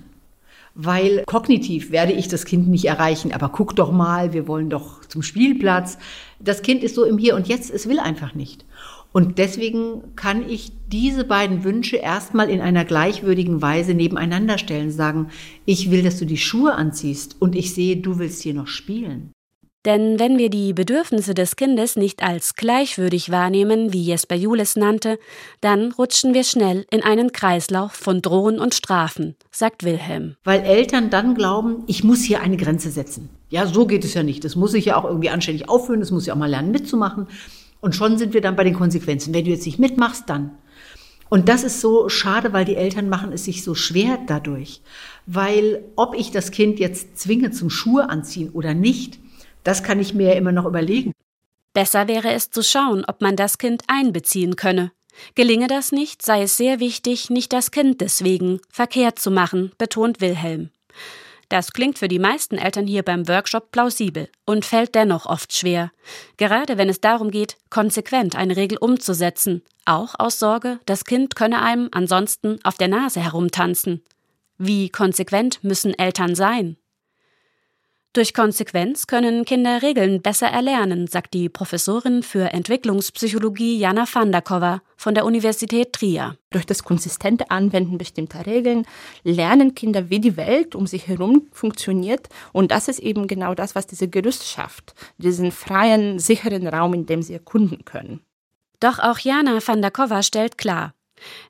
weil 0.75 1.23
kognitiv 1.25 1.91
werde 1.91 2.13
ich 2.13 2.27
das 2.27 2.45
Kind 2.45 2.67
nicht 2.67 2.85
erreichen. 2.85 3.31
Aber 3.31 3.49
guck 3.49 3.75
doch 3.75 3.91
mal, 3.91 4.33
wir 4.33 4.47
wollen 4.47 4.69
doch 4.69 5.05
zum 5.05 5.21
Spielplatz. 5.21 5.97
Das 6.39 6.61
Kind 6.61 6.83
ist 6.83 6.95
so 6.95 7.03
im 7.03 7.17
Hier 7.17 7.35
und 7.35 7.47
Jetzt, 7.47 7.71
es 7.71 7.87
will 7.87 7.99
einfach 7.99 8.33
nicht. 8.33 8.65
Und 9.11 9.37
deswegen 9.37 10.15
kann 10.15 10.49
ich 10.49 10.71
diese 10.87 11.23
beiden 11.23 11.63
Wünsche 11.63 11.97
erstmal 11.97 12.49
in 12.49 12.61
einer 12.61 12.83
gleichwürdigen 12.83 13.61
Weise 13.61 13.93
nebeneinander 13.93 14.57
stellen, 14.57 14.89
sagen, 14.89 15.29
ich 15.65 15.91
will, 15.91 16.01
dass 16.01 16.17
du 16.17 16.25
die 16.25 16.37
Schuhe 16.37 16.73
anziehst 16.73 17.35
und 17.39 17.55
ich 17.55 17.75
sehe, 17.75 17.97
du 17.97 18.17
willst 18.17 18.41
hier 18.41 18.55
noch 18.55 18.67
spielen. 18.67 19.31
Denn 19.85 20.17
wenn 20.17 20.37
wir 20.37 20.49
die 20.49 20.71
Bedürfnisse 20.73 21.33
des 21.33 21.57
Kindes 21.57 21.95
nicht 21.97 22.23
als 22.23 22.55
gleichwürdig 22.55 23.31
wahrnehmen, 23.31 23.91
wie 23.91 24.01
Jesper 24.01 24.35
Jules 24.35 24.77
nannte, 24.77 25.19
dann 25.59 25.91
rutschen 25.91 26.33
wir 26.33 26.45
schnell 26.45 26.85
in 26.89 27.03
einen 27.03 27.33
Kreislauf 27.33 27.91
von 27.91 28.21
Drohen 28.21 28.59
und 28.59 28.73
Strafen, 28.73 29.35
sagt 29.51 29.83
Wilhelm. 29.83 30.35
Weil 30.45 30.61
Eltern 30.61 31.09
dann 31.09 31.35
glauben, 31.35 31.83
ich 31.87 32.03
muss 32.03 32.23
hier 32.23 32.41
eine 32.41 32.55
Grenze 32.55 32.91
setzen. 32.91 33.29
Ja, 33.49 33.67
so 33.67 33.85
geht 33.85 34.05
es 34.05 34.13
ja 34.13 34.23
nicht. 34.23 34.45
Das 34.45 34.55
muss 34.55 34.73
ich 34.73 34.85
ja 34.85 34.97
auch 34.97 35.05
irgendwie 35.05 35.29
anständig 35.29 35.67
aufführen, 35.67 35.99
das 35.99 36.11
muss 36.11 36.23
ich 36.23 36.31
auch 36.31 36.37
mal 36.37 36.49
lernen 36.49 36.71
mitzumachen. 36.71 37.27
Und 37.81 37.93
schon 37.93 38.17
sind 38.17 38.33
wir 38.33 38.41
dann 38.41 38.55
bei 38.55 38.63
den 38.63 38.75
Konsequenzen. 38.75 39.33
Wenn 39.33 39.43
du 39.43 39.51
jetzt 39.51 39.65
nicht 39.65 39.79
mitmachst, 39.79 40.29
dann. 40.29 40.51
Und 41.29 41.49
das 41.49 41.63
ist 41.63 41.81
so 41.81 42.09
schade, 42.09 42.53
weil 42.53 42.63
die 42.63 42.75
Eltern 42.75 43.09
machen 43.09 43.33
es 43.33 43.43
sich 43.43 43.63
so 43.63 43.75
schwer 43.75 44.19
dadurch. 44.27 44.81
Weil 45.25 45.83
ob 45.95 46.15
ich 46.15 46.31
das 46.31 46.51
Kind 46.51 46.79
jetzt 46.79 47.17
zwinge 47.17 47.51
zum 47.51 47.69
Schuhe 47.69 48.09
anziehen 48.09 48.51
oder 48.51 48.73
nicht, 48.73 49.19
das 49.63 49.83
kann 49.83 49.99
ich 49.99 50.13
mir 50.13 50.29
ja 50.29 50.33
immer 50.33 50.51
noch 50.51 50.65
überlegen. 50.65 51.13
Besser 51.73 52.07
wäre 52.07 52.31
es 52.31 52.51
zu 52.51 52.63
schauen, 52.63 53.03
ob 53.05 53.21
man 53.21 53.35
das 53.35 53.57
Kind 53.57 53.83
einbeziehen 53.87 54.55
könne. 54.55 54.91
Gelinge 55.35 55.67
das 55.67 55.91
nicht, 55.91 56.21
sei 56.21 56.43
es 56.43 56.57
sehr 56.57 56.79
wichtig, 56.79 57.29
nicht 57.29 57.53
das 57.53 57.71
Kind 57.71 58.01
deswegen 58.01 58.59
verkehrt 58.69 59.19
zu 59.19 59.31
machen, 59.31 59.71
betont 59.77 60.21
Wilhelm. 60.21 60.69
Das 61.49 61.71
klingt 61.71 61.99
für 61.99 62.07
die 62.07 62.19
meisten 62.19 62.57
Eltern 62.57 62.87
hier 62.87 63.03
beim 63.03 63.27
Workshop 63.27 63.71
plausibel 63.71 64.27
und 64.45 64.65
fällt 64.65 64.95
dennoch 64.95 65.27
oft 65.27 65.55
schwer, 65.55 65.91
gerade 66.37 66.77
wenn 66.77 66.89
es 66.89 66.99
darum 66.99 67.29
geht, 67.29 67.57
konsequent 67.69 68.35
eine 68.35 68.55
Regel 68.55 68.79
umzusetzen, 68.79 69.61
auch 69.85 70.15
aus 70.17 70.39
Sorge, 70.39 70.79
das 70.85 71.05
Kind 71.05 71.35
könne 71.35 71.61
einem 71.61 71.89
ansonsten 71.91 72.59
auf 72.63 72.77
der 72.77 72.87
Nase 72.87 73.19
herumtanzen. 73.19 74.03
Wie 74.57 74.89
konsequent 74.89 75.63
müssen 75.63 75.93
Eltern 75.93 76.35
sein? 76.35 76.77
Durch 78.15 78.35
Konsequenz 78.35 79.07
können 79.07 79.43
Kinder 79.43 79.81
Regeln 79.81 80.21
besser 80.21 80.45
erlernen, 80.45 81.07
sagt 81.07 81.33
die 81.33 81.49
Professorin 81.49 82.21
für 82.21 82.53
Entwicklungspsychologie 82.53 83.79
Jana 83.79 84.05
Fandakova 84.05 84.83
von 84.95 85.15
der 85.15 85.25
Universität 85.25 85.93
Trier. 85.93 86.37
Durch 86.51 86.67
das 86.67 86.83
konsistente 86.83 87.49
Anwenden 87.49 87.97
bestimmter 87.97 88.45
Regeln 88.45 88.85
lernen 89.23 89.73
Kinder, 89.73 90.11
wie 90.11 90.19
die 90.19 90.37
Welt 90.37 90.75
um 90.75 90.85
sich 90.85 91.07
herum 91.07 91.47
funktioniert. 91.51 92.29
Und 92.51 92.69
das 92.69 92.87
ist 92.87 92.99
eben 92.99 93.25
genau 93.25 93.55
das, 93.55 93.73
was 93.73 93.87
diese 93.87 94.07
Gerüst 94.07 94.47
schafft. 94.47 94.93
Diesen 95.17 95.51
freien, 95.51 96.19
sicheren 96.19 96.67
Raum, 96.67 96.93
in 96.93 97.07
dem 97.07 97.23
sie 97.23 97.33
erkunden 97.33 97.83
können. 97.83 98.19
Doch 98.79 98.99
auch 98.99 99.17
Jana 99.17 99.59
Fandakova 99.59 100.21
stellt 100.21 100.59
klar, 100.59 100.93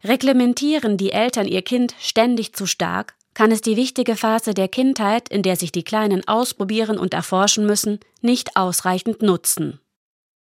reglementieren 0.02 0.96
die 0.96 1.12
Eltern 1.12 1.46
ihr 1.46 1.62
Kind 1.62 1.94
ständig 2.00 2.54
zu 2.54 2.68
stark, 2.68 3.16
kann 3.34 3.52
es 3.52 3.62
die 3.62 3.78
wichtige 3.78 4.16
Phase 4.16 4.54
der 4.54 4.68
Kindheit, 4.68 5.30
in 5.30 5.44
der 5.44 5.56
sich 5.56 5.72
die 5.72 5.84
Kleinen 5.84 6.28
ausprobieren 6.28 6.98
und 6.98 7.14
erforschen 7.14 7.66
müssen, 7.66 8.00
nicht 8.22 8.56
ausreichend 8.56 9.22
nutzen. 9.22 9.80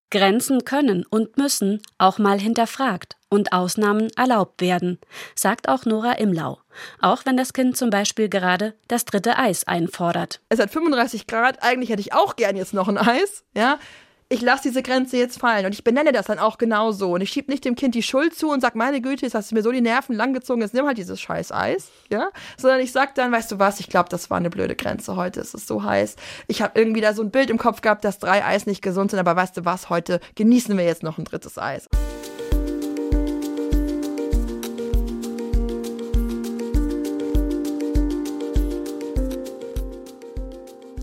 Grenzen 0.10 0.64
können 0.64 1.06
und 1.10 1.38
müssen 1.38 1.82
auch 1.98 2.18
mal 2.18 2.40
hinterfragt 2.40 3.18
und 3.30 3.52
Ausnahmen 3.52 4.10
erlaubt 4.16 4.62
werden, 4.62 5.00
sagt 5.36 5.68
auch 5.68 5.84
Nora 5.84 6.14
Imlau. 6.14 6.60
Auch 7.02 7.26
wenn 7.26 7.36
das 7.36 7.52
Kind 7.52 7.76
zum 7.76 7.90
Beispiel 7.90 8.30
gerade 8.30 8.74
das 8.88 9.04
dritte 9.04 9.38
Eis 9.38 9.66
einfordert. 9.66 10.40
Es 10.48 10.60
hat 10.60 10.72
35 10.72 11.28
Grad, 11.28 11.62
eigentlich 11.62 11.90
hätte 11.90 12.00
ich 12.00 12.14
auch 12.14 12.38
gern 12.38 12.56
jetzt 12.56 12.74
noch 12.74 12.88
ein 12.88 12.98
Eis, 12.98 13.44
ja 13.54 13.80
ich 14.30 14.42
lasse 14.42 14.64
diese 14.64 14.84
Grenze 14.84 15.18
jetzt 15.18 15.40
fallen 15.40 15.66
und 15.66 15.74
ich 15.74 15.84
benenne 15.84 16.12
das 16.12 16.26
dann 16.26 16.40
auch 16.40 16.58
genauso 16.58 17.14
und 17.14 17.22
ich 17.22 17.30
schiebe 17.30 17.50
nicht 17.50 17.64
dem 17.64 17.76
Kind 17.76 17.96
die 17.96 18.04
Schuld 18.04 18.36
zu 18.36 18.50
und 18.50 18.60
sag 18.62 18.76
meine 18.76 19.02
Güte, 19.02 19.26
jetzt 19.26 19.36
hast 19.36 19.52
du 19.52 19.56
mir 19.56 19.62
so 19.62 19.72
die 19.72 19.82
Nerven 19.82 20.16
langgezogen, 20.16 20.62
jetzt 20.62 20.74
nimm 20.74 20.86
halt 20.86 20.98
dieses 20.98 21.22
scheiß 21.22 21.52
Eis, 21.52 21.90
ja, 22.12 22.30
sondern 22.58 22.82
ich 22.82 22.92
sag 22.92 23.16
dann, 23.16 23.32
weißt 23.32 23.52
du 23.52 23.60
was, 23.60 23.80
ich 23.80 23.88
glaube, 23.88 24.10
das 24.10 24.30
war 24.30 24.38
eine 24.38 24.50
blöde 24.50 24.76
Grenze 24.76 25.16
heute, 25.16 25.40
es 25.40 25.54
ist 25.54 25.68
so 25.68 25.84
heiß. 25.84 26.18
Ich 26.48 26.62
habe 26.62 26.78
irgendwie 26.80 27.02
da 27.02 27.14
so 27.14 27.22
ein 27.22 27.32
Bild 27.32 27.50
im 27.50 27.58
Kopf 27.58 27.82
gehabt, 27.82 28.04
dass 28.04 28.20
drei 28.20 28.44
Eis 28.44 28.66
nicht 28.66 28.82
gesund 28.82 29.12
sind, 29.12 29.20
aber 29.20 29.36
weißt 29.36 29.56
du 29.56 29.66
was, 29.66 29.90
heute 29.90 30.20
genießen 30.36 30.78
wir 30.78 30.86
jetzt 30.86 31.04
noch 31.04 31.18
ein 31.18 31.26
drittes 31.26 31.58
Eis. 31.58 31.88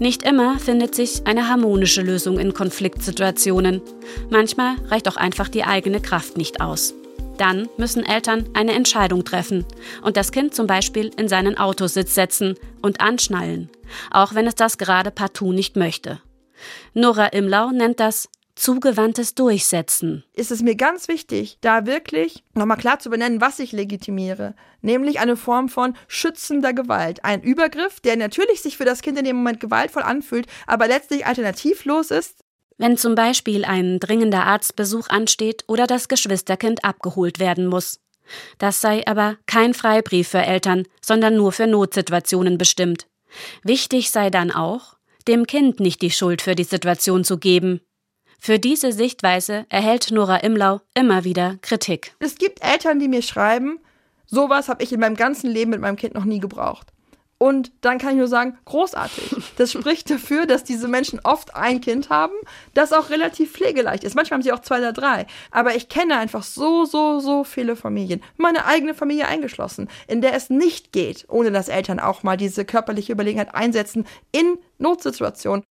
Nicht 0.04 0.22
immer 0.22 0.58
findet 0.58 0.94
sich 0.94 1.26
eine 1.26 1.48
harmonische 1.48 2.02
Lösung 2.02 2.38
in 2.38 2.52
Konfliktsituationen. 2.52 3.80
Manchmal 4.28 4.76
reicht 4.88 5.08
auch 5.08 5.16
einfach 5.16 5.48
die 5.48 5.64
eigene 5.64 5.98
Kraft 5.98 6.36
nicht 6.36 6.60
aus. 6.60 6.92
Dann 7.38 7.70
müssen 7.78 8.04
Eltern 8.04 8.50
eine 8.52 8.72
Entscheidung 8.72 9.24
treffen 9.24 9.64
und 10.02 10.18
das 10.18 10.30
Kind 10.30 10.54
zum 10.54 10.66
Beispiel 10.66 11.10
in 11.16 11.26
seinen 11.26 11.56
Autositz 11.56 12.14
setzen 12.14 12.56
und 12.82 13.00
anschnallen, 13.00 13.70
auch 14.10 14.34
wenn 14.34 14.46
es 14.46 14.54
das 14.54 14.76
gerade 14.76 15.10
partout 15.10 15.52
nicht 15.52 15.74
möchte. 15.74 16.20
Nora 16.92 17.28
Imlau 17.28 17.70
nennt 17.70 17.98
das 17.98 18.28
zugewandtes 18.54 19.34
Durchsetzen. 19.34 20.24
Ist 20.32 20.50
es 20.50 20.62
mir 20.62 20.76
ganz 20.76 21.08
wichtig, 21.08 21.58
da 21.60 21.86
wirklich 21.86 22.44
nochmal 22.54 22.76
klar 22.76 22.98
zu 22.98 23.10
benennen, 23.10 23.40
was 23.40 23.58
ich 23.58 23.72
legitimiere. 23.72 24.54
Nämlich 24.80 25.20
eine 25.20 25.36
Form 25.36 25.68
von 25.68 25.96
schützender 26.08 26.72
Gewalt. 26.72 27.24
Ein 27.24 27.42
Übergriff, 27.42 28.00
der 28.00 28.16
natürlich 28.16 28.62
sich 28.62 28.76
für 28.76 28.84
das 28.84 29.02
Kind 29.02 29.18
in 29.18 29.24
dem 29.24 29.36
Moment 29.36 29.60
gewaltvoll 29.60 30.02
anfühlt, 30.02 30.46
aber 30.66 30.86
letztlich 30.86 31.26
alternativlos 31.26 32.10
ist. 32.10 32.44
Wenn 32.76 32.96
zum 32.96 33.14
Beispiel 33.14 33.64
ein 33.64 34.00
dringender 34.00 34.44
Arztbesuch 34.44 35.08
ansteht 35.08 35.64
oder 35.68 35.86
das 35.86 36.08
Geschwisterkind 36.08 36.84
abgeholt 36.84 37.38
werden 37.38 37.66
muss. 37.66 38.00
Das 38.58 38.80
sei 38.80 39.06
aber 39.06 39.36
kein 39.46 39.74
Freibrief 39.74 40.28
für 40.28 40.42
Eltern, 40.42 40.84
sondern 41.00 41.36
nur 41.36 41.52
für 41.52 41.66
Notsituationen 41.66 42.58
bestimmt. 42.58 43.06
Wichtig 43.62 44.10
sei 44.10 44.30
dann 44.30 44.50
auch, 44.50 44.96
dem 45.28 45.46
Kind 45.46 45.80
nicht 45.80 46.02
die 46.02 46.10
Schuld 46.10 46.42
für 46.42 46.54
die 46.54 46.64
Situation 46.64 47.24
zu 47.24 47.38
geben. 47.38 47.80
Für 48.46 48.58
diese 48.58 48.92
Sichtweise 48.92 49.64
erhält 49.70 50.10
Nora 50.10 50.36
Imlau 50.36 50.82
immer 50.92 51.24
wieder 51.24 51.56
Kritik. 51.62 52.14
Es 52.18 52.34
gibt 52.34 52.62
Eltern, 52.62 52.98
die 52.98 53.08
mir 53.08 53.22
schreiben, 53.22 53.78
sowas 54.26 54.68
habe 54.68 54.82
ich 54.84 54.92
in 54.92 55.00
meinem 55.00 55.16
ganzen 55.16 55.48
Leben 55.48 55.70
mit 55.70 55.80
meinem 55.80 55.96
Kind 55.96 56.12
noch 56.12 56.26
nie 56.26 56.40
gebraucht. 56.40 56.92
Und 57.38 57.72
dann 57.80 57.96
kann 57.96 58.10
ich 58.10 58.18
nur 58.18 58.28
sagen, 58.28 58.58
großartig. 58.66 59.34
Das 59.56 59.72
spricht 59.72 60.10
dafür, 60.10 60.44
dass 60.44 60.62
diese 60.62 60.88
Menschen 60.88 61.20
oft 61.24 61.56
ein 61.56 61.80
Kind 61.80 62.10
haben, 62.10 62.34
das 62.74 62.92
auch 62.92 63.08
relativ 63.08 63.50
pflegeleicht 63.50 64.04
ist. 64.04 64.14
Manchmal 64.14 64.36
haben 64.36 64.42
sie 64.42 64.52
auch 64.52 64.60
zwei 64.60 64.76
oder 64.76 64.92
drei. 64.92 65.26
Aber 65.50 65.74
ich 65.74 65.88
kenne 65.88 66.18
einfach 66.18 66.42
so, 66.42 66.84
so, 66.84 67.20
so 67.20 67.44
viele 67.44 67.76
Familien, 67.76 68.22
meine 68.36 68.66
eigene 68.66 68.92
Familie 68.92 69.26
eingeschlossen, 69.26 69.88
in 70.06 70.20
der 70.20 70.34
es 70.34 70.50
nicht 70.50 70.92
geht, 70.92 71.24
ohne 71.30 71.50
dass 71.50 71.68
Eltern 71.68 71.98
auch 71.98 72.22
mal 72.22 72.36
diese 72.36 72.66
körperliche 72.66 73.14
Überlegenheit 73.14 73.54
einsetzen 73.54 74.06
in 74.32 74.58
Notsituationen. 74.76 75.64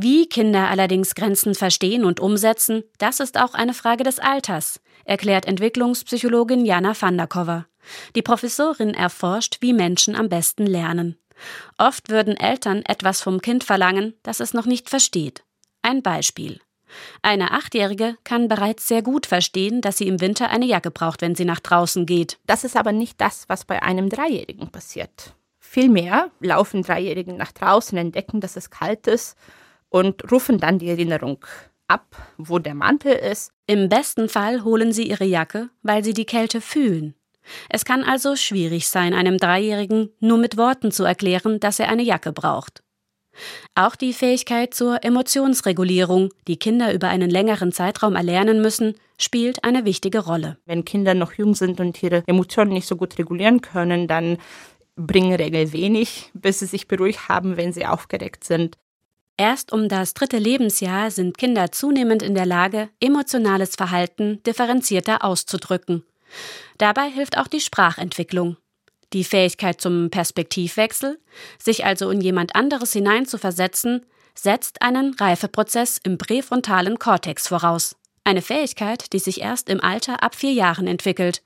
Wie 0.00 0.28
Kinder 0.28 0.68
allerdings 0.68 1.16
Grenzen 1.16 1.56
verstehen 1.56 2.04
und 2.04 2.20
umsetzen, 2.20 2.84
das 2.98 3.18
ist 3.18 3.36
auch 3.36 3.54
eine 3.54 3.74
Frage 3.74 4.04
des 4.04 4.20
Alters, 4.20 4.80
erklärt 5.04 5.44
Entwicklungspsychologin 5.44 6.64
Jana 6.64 6.94
Vandakova. 6.96 7.66
Die 8.14 8.22
Professorin 8.22 8.94
erforscht, 8.94 9.56
wie 9.60 9.72
Menschen 9.72 10.14
am 10.14 10.28
besten 10.28 10.66
lernen. 10.66 11.18
Oft 11.78 12.10
würden 12.10 12.36
Eltern 12.36 12.84
etwas 12.86 13.22
vom 13.22 13.40
Kind 13.40 13.64
verlangen, 13.64 14.14
das 14.22 14.38
es 14.38 14.54
noch 14.54 14.66
nicht 14.66 14.88
versteht. 14.88 15.42
Ein 15.82 16.00
Beispiel. 16.00 16.60
Eine 17.22 17.50
Achtjährige 17.50 18.16
kann 18.22 18.46
bereits 18.46 18.86
sehr 18.86 19.02
gut 19.02 19.26
verstehen, 19.26 19.80
dass 19.80 19.98
sie 19.98 20.06
im 20.06 20.20
Winter 20.20 20.48
eine 20.48 20.66
Jacke 20.66 20.92
braucht, 20.92 21.22
wenn 21.22 21.34
sie 21.34 21.44
nach 21.44 21.58
draußen 21.58 22.06
geht. 22.06 22.38
Das 22.46 22.62
ist 22.62 22.76
aber 22.76 22.92
nicht 22.92 23.20
das, 23.20 23.48
was 23.48 23.64
bei 23.64 23.82
einem 23.82 24.10
Dreijährigen 24.10 24.70
passiert. 24.70 25.34
Vielmehr 25.58 26.30
laufen 26.38 26.84
Dreijährigen 26.84 27.36
nach 27.36 27.50
draußen, 27.50 27.98
entdecken, 27.98 28.40
dass 28.40 28.54
es 28.54 28.70
kalt 28.70 29.08
ist 29.08 29.36
und 29.90 30.30
rufen 30.30 30.58
dann 30.58 30.78
die 30.78 30.88
Erinnerung 30.88 31.44
ab, 31.88 32.16
wo 32.36 32.58
der 32.58 32.74
Mantel 32.74 33.12
ist. 33.12 33.52
Im 33.66 33.88
besten 33.88 34.28
Fall 34.28 34.62
holen 34.62 34.92
sie 34.92 35.08
ihre 35.08 35.24
Jacke, 35.24 35.70
weil 35.82 36.04
sie 36.04 36.12
die 36.12 36.26
Kälte 36.26 36.60
fühlen. 36.60 37.14
Es 37.70 37.84
kann 37.84 38.04
also 38.04 38.36
schwierig 38.36 38.88
sein, 38.88 39.14
einem 39.14 39.38
Dreijährigen 39.38 40.10
nur 40.20 40.38
mit 40.38 40.56
Worten 40.56 40.92
zu 40.92 41.04
erklären, 41.04 41.60
dass 41.60 41.78
er 41.78 41.88
eine 41.88 42.02
Jacke 42.02 42.32
braucht. 42.32 42.82
Auch 43.74 43.96
die 43.96 44.12
Fähigkeit 44.12 44.74
zur 44.74 45.04
Emotionsregulierung, 45.04 46.30
die 46.46 46.58
Kinder 46.58 46.92
über 46.92 47.08
einen 47.08 47.30
längeren 47.30 47.72
Zeitraum 47.72 48.16
erlernen 48.16 48.60
müssen, 48.60 48.94
spielt 49.16 49.64
eine 49.64 49.84
wichtige 49.84 50.20
Rolle. 50.20 50.58
Wenn 50.66 50.84
Kinder 50.84 51.14
noch 51.14 51.32
jung 51.32 51.54
sind 51.54 51.80
und 51.80 52.02
ihre 52.02 52.24
Emotionen 52.26 52.72
nicht 52.72 52.88
so 52.88 52.96
gut 52.96 53.16
regulieren 53.18 53.60
können, 53.60 54.08
dann 54.08 54.38
bringen 54.96 55.34
Regeln 55.34 55.72
wenig, 55.72 56.30
bis 56.34 56.58
sie 56.58 56.66
sich 56.66 56.88
beruhigt 56.88 57.28
haben, 57.28 57.56
wenn 57.56 57.72
sie 57.72 57.86
aufgeregt 57.86 58.44
sind. 58.44 58.76
Erst 59.40 59.72
um 59.72 59.88
das 59.88 60.14
dritte 60.14 60.38
Lebensjahr 60.38 61.12
sind 61.12 61.38
Kinder 61.38 61.70
zunehmend 61.70 62.24
in 62.24 62.34
der 62.34 62.44
Lage, 62.44 62.88
emotionales 62.98 63.76
Verhalten 63.76 64.42
differenzierter 64.42 65.24
auszudrücken. 65.24 66.02
Dabei 66.76 67.08
hilft 67.08 67.38
auch 67.38 67.46
die 67.46 67.60
Sprachentwicklung. 67.60 68.56
Die 69.12 69.22
Fähigkeit 69.22 69.80
zum 69.80 70.10
Perspektivwechsel, 70.10 71.20
sich 71.56 71.84
also 71.84 72.10
in 72.10 72.20
jemand 72.20 72.56
anderes 72.56 72.92
hineinzuversetzen, 72.92 74.04
setzt 74.34 74.82
einen 74.82 75.14
Reifeprozess 75.14 76.00
im 76.02 76.18
präfrontalen 76.18 76.98
Kortex 76.98 77.46
voraus. 77.46 77.94
Eine 78.24 78.42
Fähigkeit, 78.42 79.12
die 79.12 79.20
sich 79.20 79.40
erst 79.40 79.68
im 79.68 79.80
Alter 79.80 80.22
ab 80.24 80.34
vier 80.34 80.52
Jahren 80.52 80.88
entwickelt. 80.88 81.42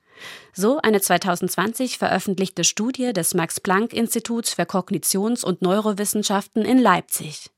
So 0.54 0.78
eine 0.78 1.02
2020 1.02 1.98
veröffentlichte 1.98 2.64
Studie 2.64 3.12
des 3.12 3.34
Max 3.34 3.60
Planck 3.60 3.92
Instituts 3.92 4.54
für 4.54 4.62
Kognitions- 4.62 5.44
und 5.44 5.60
Neurowissenschaften 5.60 6.64
in 6.64 6.78
Leipzig. 6.78 7.50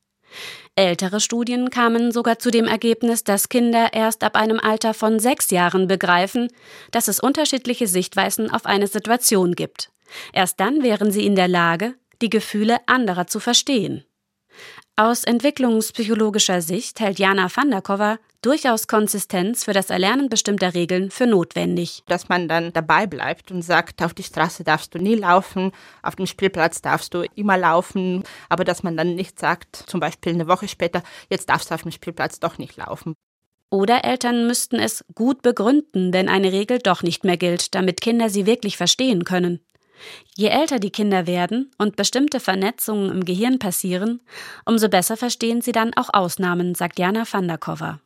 Ältere 0.75 1.21
Studien 1.21 1.69
kamen 1.69 2.11
sogar 2.11 2.39
zu 2.39 2.51
dem 2.51 2.65
Ergebnis, 2.65 3.23
dass 3.23 3.49
Kinder 3.49 3.93
erst 3.93 4.23
ab 4.23 4.35
einem 4.35 4.59
Alter 4.59 4.93
von 4.93 5.19
sechs 5.19 5.49
Jahren 5.49 5.87
begreifen, 5.87 6.49
dass 6.91 7.07
es 7.07 7.19
unterschiedliche 7.19 7.87
Sichtweisen 7.87 8.51
auf 8.51 8.65
eine 8.65 8.87
Situation 8.87 9.55
gibt. 9.55 9.91
Erst 10.33 10.59
dann 10.59 10.83
wären 10.83 11.11
sie 11.11 11.25
in 11.25 11.35
der 11.35 11.47
Lage, 11.47 11.95
die 12.21 12.29
Gefühle 12.29 12.77
anderer 12.87 13.27
zu 13.27 13.39
verstehen. 13.39 14.03
Aus 14.97 15.25
entwicklungspsychologischer 15.25 16.61
Sicht 16.61 17.01
hält 17.01 17.19
Jana 17.19 17.49
Vandakova 17.53 18.17
durchaus 18.41 18.87
Konsistenz 18.87 19.65
für 19.65 19.73
das 19.73 19.89
Erlernen 19.89 20.29
bestimmter 20.29 20.73
Regeln 20.73 21.11
für 21.11 21.27
notwendig. 21.27 22.01
Dass 22.07 22.29
man 22.29 22.47
dann 22.47 22.71
dabei 22.71 23.05
bleibt 23.05 23.51
und 23.51 23.61
sagt, 23.61 24.01
auf 24.01 24.13
die 24.13 24.23
Straße 24.23 24.63
darfst 24.63 24.95
du 24.95 24.99
nie 24.99 25.15
laufen, 25.15 25.73
auf 26.01 26.15
dem 26.15 26.27
Spielplatz 26.27 26.81
darfst 26.81 27.13
du 27.13 27.25
immer 27.35 27.57
laufen, 27.57 28.23
aber 28.47 28.63
dass 28.63 28.83
man 28.83 28.95
dann 28.95 29.15
nicht 29.15 29.37
sagt, 29.37 29.75
zum 29.75 29.99
Beispiel 29.99 30.31
eine 30.31 30.47
Woche 30.47 30.69
später, 30.69 31.03
jetzt 31.29 31.49
darfst 31.49 31.71
du 31.71 31.75
auf 31.75 31.81
dem 31.81 31.91
Spielplatz 31.91 32.39
doch 32.39 32.57
nicht 32.57 32.77
laufen. 32.77 33.15
Oder 33.69 34.05
Eltern 34.05 34.47
müssten 34.47 34.79
es 34.79 35.03
gut 35.13 35.41
begründen, 35.41 36.13
wenn 36.13 36.29
eine 36.29 36.53
Regel 36.53 36.79
doch 36.79 37.03
nicht 37.03 37.25
mehr 37.25 37.35
gilt, 37.35 37.75
damit 37.75 37.99
Kinder 37.99 38.29
sie 38.29 38.45
wirklich 38.45 38.77
verstehen 38.77 39.25
können. 39.25 39.59
Je 40.35 40.47
älter 40.47 40.79
die 40.79 40.91
Kinder 40.91 41.27
werden 41.27 41.71
und 41.77 41.95
bestimmte 41.95 42.39
Vernetzungen 42.39 43.11
im 43.11 43.25
Gehirn 43.25 43.59
passieren, 43.59 44.21
umso 44.65 44.89
besser 44.89 45.17
verstehen 45.17 45.61
sie 45.61 45.71
dann 45.71 45.93
auch 45.95 46.09
Ausnahmen, 46.13 46.75
sagt 46.75 46.99
Jana 46.99 47.23
Vandakova. 47.29 47.99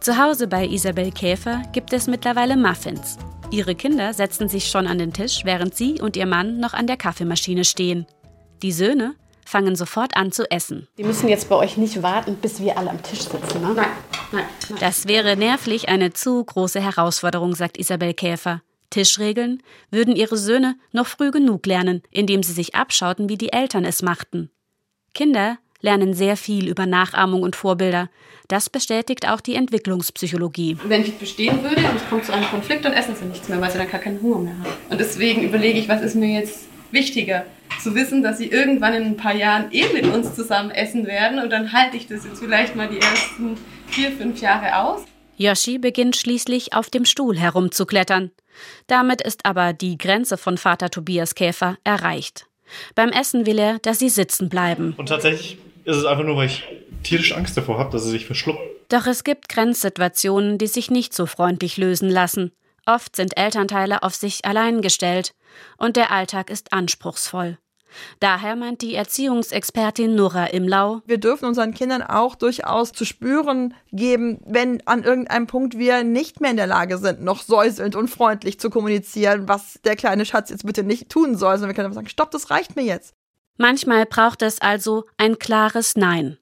Zu 0.00 0.16
Hause 0.18 0.48
bei 0.48 0.66
Isabel 0.66 1.12
Käfer 1.12 1.62
gibt 1.72 1.92
es 1.92 2.06
mittlerweile 2.06 2.56
Muffins. 2.56 3.18
Ihre 3.50 3.74
Kinder 3.74 4.14
setzen 4.14 4.48
sich 4.48 4.66
schon 4.66 4.86
an 4.86 4.98
den 4.98 5.12
Tisch, 5.12 5.44
während 5.44 5.74
sie 5.74 6.00
und 6.00 6.16
ihr 6.16 6.26
Mann 6.26 6.58
noch 6.58 6.72
an 6.72 6.86
der 6.86 6.96
Kaffeemaschine 6.96 7.64
stehen. 7.64 8.06
Die 8.62 8.72
Söhne 8.72 9.14
fangen 9.46 9.74
sofort 9.74 10.16
an 10.16 10.32
zu 10.32 10.50
essen. 10.50 10.86
Die 10.98 11.04
müssen 11.04 11.28
jetzt 11.28 11.48
bei 11.48 11.56
euch 11.56 11.76
nicht 11.76 12.02
warten, 12.02 12.36
bis 12.36 12.60
wir 12.60 12.76
alle 12.76 12.90
am 12.90 13.02
Tisch 13.02 13.20
sitzen, 13.22 13.62
ne? 13.62 13.72
Nein, 13.74 13.86
nein, 14.32 14.44
nein. 14.68 14.78
Das 14.80 15.08
wäre 15.08 15.36
nervlich 15.36 15.88
eine 15.88 16.12
zu 16.12 16.44
große 16.44 16.80
Herausforderung, 16.80 17.54
sagt 17.54 17.78
Isabel 17.78 18.14
Käfer. 18.14 18.62
Tischregeln 18.90 19.62
würden 19.90 20.14
ihre 20.14 20.36
Söhne 20.36 20.76
noch 20.92 21.06
früh 21.06 21.30
genug 21.30 21.64
lernen, 21.66 22.02
indem 22.10 22.42
sie 22.42 22.52
sich 22.52 22.74
abschauten, 22.74 23.28
wie 23.28 23.38
die 23.38 23.52
Eltern 23.52 23.84
es 23.84 24.02
machten. 24.02 24.50
Kinder 25.14 25.58
lernen 25.80 26.12
sehr 26.12 26.36
viel 26.36 26.68
über 26.68 26.86
Nachahmung 26.86 27.42
und 27.42 27.56
Vorbilder. 27.56 28.10
Das 28.48 28.68
bestätigt 28.68 29.28
auch 29.28 29.40
die 29.40 29.54
Entwicklungspsychologie. 29.54 30.76
Wenn 30.84 31.02
ich 31.02 31.16
bestehen 31.18 31.62
würde 31.62 31.76
und 31.76 31.96
es 31.96 32.08
kommt 32.08 32.24
zu 32.24 32.32
einem 32.32 32.46
Konflikt, 32.46 32.84
dann 32.84 32.92
essen 32.92 33.14
sie 33.16 33.24
nichts 33.24 33.48
mehr, 33.48 33.60
weil 33.60 33.70
sie 33.70 33.78
dann 33.78 33.90
gar 33.90 34.00
keinen 34.00 34.20
Hunger 34.20 34.40
mehr 34.40 34.58
haben. 34.58 34.72
Und 34.90 35.00
deswegen 35.00 35.42
überlege 35.44 35.78
ich, 35.78 35.88
was 35.88 36.02
ist 36.02 36.16
mir 36.16 36.40
jetzt 36.40 36.69
wichtiger? 36.92 37.44
Zu 37.82 37.94
wissen, 37.94 38.22
dass 38.22 38.38
sie 38.38 38.46
irgendwann 38.46 38.94
in 38.94 39.04
ein 39.04 39.16
paar 39.16 39.34
Jahren 39.34 39.72
eh 39.72 39.86
mit 39.92 40.06
uns 40.06 40.34
zusammen 40.34 40.70
essen 40.70 41.06
werden 41.06 41.38
und 41.38 41.50
dann 41.50 41.72
halte 41.72 41.96
ich 41.96 42.06
das 42.06 42.24
jetzt 42.24 42.40
vielleicht 42.40 42.76
mal 42.76 42.88
die 42.88 43.00
ersten 43.00 43.56
vier, 43.86 44.10
fünf 44.12 44.40
Jahre 44.40 44.76
aus. 44.76 45.04
Yoshi 45.36 45.78
beginnt 45.78 46.16
schließlich 46.16 46.74
auf 46.74 46.90
dem 46.90 47.06
Stuhl 47.06 47.38
herumzuklettern. 47.38 48.30
Damit 48.86 49.22
ist 49.22 49.46
aber 49.46 49.72
die 49.72 49.96
Grenze 49.96 50.36
von 50.36 50.58
Vater 50.58 50.90
Tobias 50.90 51.34
Käfer 51.34 51.78
erreicht. 51.82 52.46
Beim 52.94 53.10
Essen 53.10 53.46
will 53.46 53.58
er, 53.58 53.78
dass 53.78 53.98
sie 53.98 54.10
sitzen 54.10 54.48
bleiben. 54.48 54.94
Und 54.98 55.08
tatsächlich 55.08 55.56
ist 55.84 55.96
es 55.96 56.04
einfach 56.04 56.24
nur, 56.24 56.36
weil 56.36 56.46
ich 56.46 56.64
tierisch 57.02 57.32
Angst 57.32 57.56
davor 57.56 57.78
habe, 57.78 57.90
dass 57.90 58.04
er 58.04 58.10
sich 58.10 58.26
verschluckt. 58.26 58.60
Doch 58.90 59.06
es 59.06 59.24
gibt 59.24 59.48
Grenzsituationen, 59.48 60.58
die 60.58 60.66
sich 60.66 60.90
nicht 60.90 61.14
so 61.14 61.26
freundlich 61.26 61.76
lösen 61.76 62.10
lassen. 62.10 62.52
Oft 62.90 63.14
sind 63.14 63.36
Elternteile 63.36 64.02
auf 64.02 64.16
sich 64.16 64.44
allein 64.44 64.82
gestellt 64.82 65.32
und 65.78 65.94
der 65.94 66.10
Alltag 66.10 66.50
ist 66.50 66.72
anspruchsvoll. 66.72 67.56
Daher 68.18 68.56
meint 68.56 68.82
die 68.82 68.96
Erziehungsexpertin 68.96 70.16
Nora 70.16 70.46
Imlau, 70.46 71.00
wir 71.06 71.18
dürfen 71.18 71.44
unseren 71.44 71.72
Kindern 71.72 72.02
auch 72.02 72.34
durchaus 72.34 72.90
zu 72.90 73.04
spüren 73.04 73.74
geben, 73.92 74.40
wenn 74.44 74.84
an 74.88 75.04
irgendeinem 75.04 75.46
Punkt 75.46 75.78
wir 75.78 76.02
nicht 76.02 76.40
mehr 76.40 76.50
in 76.50 76.56
der 76.56 76.66
Lage 76.66 76.98
sind, 76.98 77.22
noch 77.22 77.42
säuselnd 77.42 77.94
und 77.94 78.08
freundlich 78.08 78.58
zu 78.58 78.70
kommunizieren, 78.70 79.46
was 79.46 79.78
der 79.84 79.94
kleine 79.94 80.24
Schatz 80.24 80.50
jetzt 80.50 80.66
bitte 80.66 80.82
nicht 80.82 81.08
tun 81.08 81.36
soll, 81.36 81.54
sondern 81.54 81.70
wir 81.70 81.74
können 81.74 81.86
einfach 81.86 81.96
sagen, 81.96 82.08
stopp, 82.08 82.32
das 82.32 82.50
reicht 82.50 82.74
mir 82.74 82.82
jetzt. 82.82 83.14
Manchmal 83.56 84.04
braucht 84.04 84.42
es 84.42 84.60
also 84.60 85.04
ein 85.16 85.38
klares 85.38 85.94
Nein. 85.94 86.38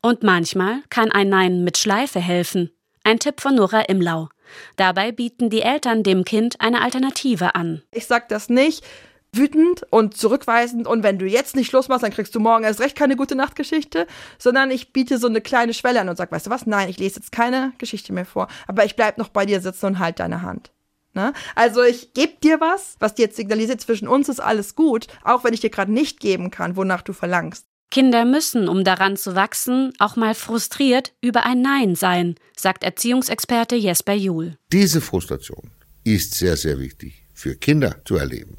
Und 0.00 0.22
manchmal 0.22 0.80
kann 0.88 1.12
ein 1.12 1.28
Nein 1.28 1.62
mit 1.62 1.76
Schleife 1.76 2.20
helfen. 2.20 2.70
Ein 3.04 3.18
Tipp 3.18 3.40
von 3.40 3.54
Nora 3.54 3.82
Imlau. 3.82 4.28
Dabei 4.76 5.12
bieten 5.12 5.50
die 5.50 5.62
Eltern 5.62 6.02
dem 6.02 6.24
Kind 6.24 6.60
eine 6.60 6.82
Alternative 6.82 7.54
an. 7.54 7.82
Ich 7.92 8.06
sag 8.06 8.28
das 8.28 8.48
nicht 8.48 8.84
wütend 9.32 9.86
und 9.90 10.16
zurückweisend 10.16 10.86
und 10.86 11.02
wenn 11.02 11.18
du 11.18 11.26
jetzt 11.26 11.54
nicht 11.54 11.70
Schluss 11.70 11.88
machst, 11.88 12.02
dann 12.02 12.12
kriegst 12.12 12.34
du 12.34 12.40
morgen 12.40 12.64
erst 12.64 12.80
recht 12.80 12.96
keine 12.96 13.16
gute 13.16 13.36
Nachtgeschichte, 13.36 14.06
sondern 14.38 14.70
ich 14.70 14.92
biete 14.92 15.18
so 15.18 15.28
eine 15.28 15.40
kleine 15.40 15.74
Schwelle 15.74 16.00
an 16.00 16.08
und 16.08 16.16
sag, 16.16 16.32
weißt 16.32 16.46
du 16.46 16.50
was, 16.50 16.66
nein, 16.66 16.88
ich 16.88 16.98
lese 16.98 17.20
jetzt 17.20 17.32
keine 17.32 17.72
Geschichte 17.78 18.12
mehr 18.12 18.26
vor, 18.26 18.48
aber 18.66 18.84
ich 18.84 18.96
bleib 18.96 19.18
noch 19.18 19.28
bei 19.28 19.46
dir 19.46 19.60
sitzen 19.60 19.86
und 19.86 19.98
halt 19.98 20.18
deine 20.18 20.42
Hand. 20.42 20.72
Ne? 21.14 21.32
Also 21.54 21.82
ich 21.82 22.12
gebe 22.12 22.34
dir 22.42 22.60
was, 22.60 22.96
was 22.98 23.14
dir 23.14 23.26
jetzt 23.26 23.36
signalisiert, 23.36 23.80
zwischen 23.80 24.08
uns 24.08 24.28
ist 24.28 24.40
alles 24.40 24.74
gut, 24.74 25.06
auch 25.24 25.44
wenn 25.44 25.54
ich 25.54 25.60
dir 25.60 25.70
gerade 25.70 25.92
nicht 25.92 26.20
geben 26.20 26.50
kann, 26.50 26.76
wonach 26.76 27.02
du 27.02 27.12
verlangst. 27.12 27.66
Kinder 27.90 28.24
müssen, 28.24 28.68
um 28.68 28.84
daran 28.84 29.16
zu 29.16 29.34
wachsen, 29.34 29.92
auch 29.98 30.16
mal 30.16 30.34
frustriert 30.34 31.12
über 31.20 31.44
ein 31.44 31.62
Nein 31.62 31.94
sein, 31.94 32.36
sagt 32.56 32.84
Erziehungsexperte 32.84 33.76
Jesper 33.76 34.14
Juhl. 34.14 34.56
Diese 34.72 35.00
Frustration 35.00 35.70
ist 36.04 36.34
sehr, 36.34 36.56
sehr 36.56 36.78
wichtig 36.78 37.26
für 37.34 37.56
Kinder 37.56 37.96
zu 38.04 38.16
erleben 38.16 38.56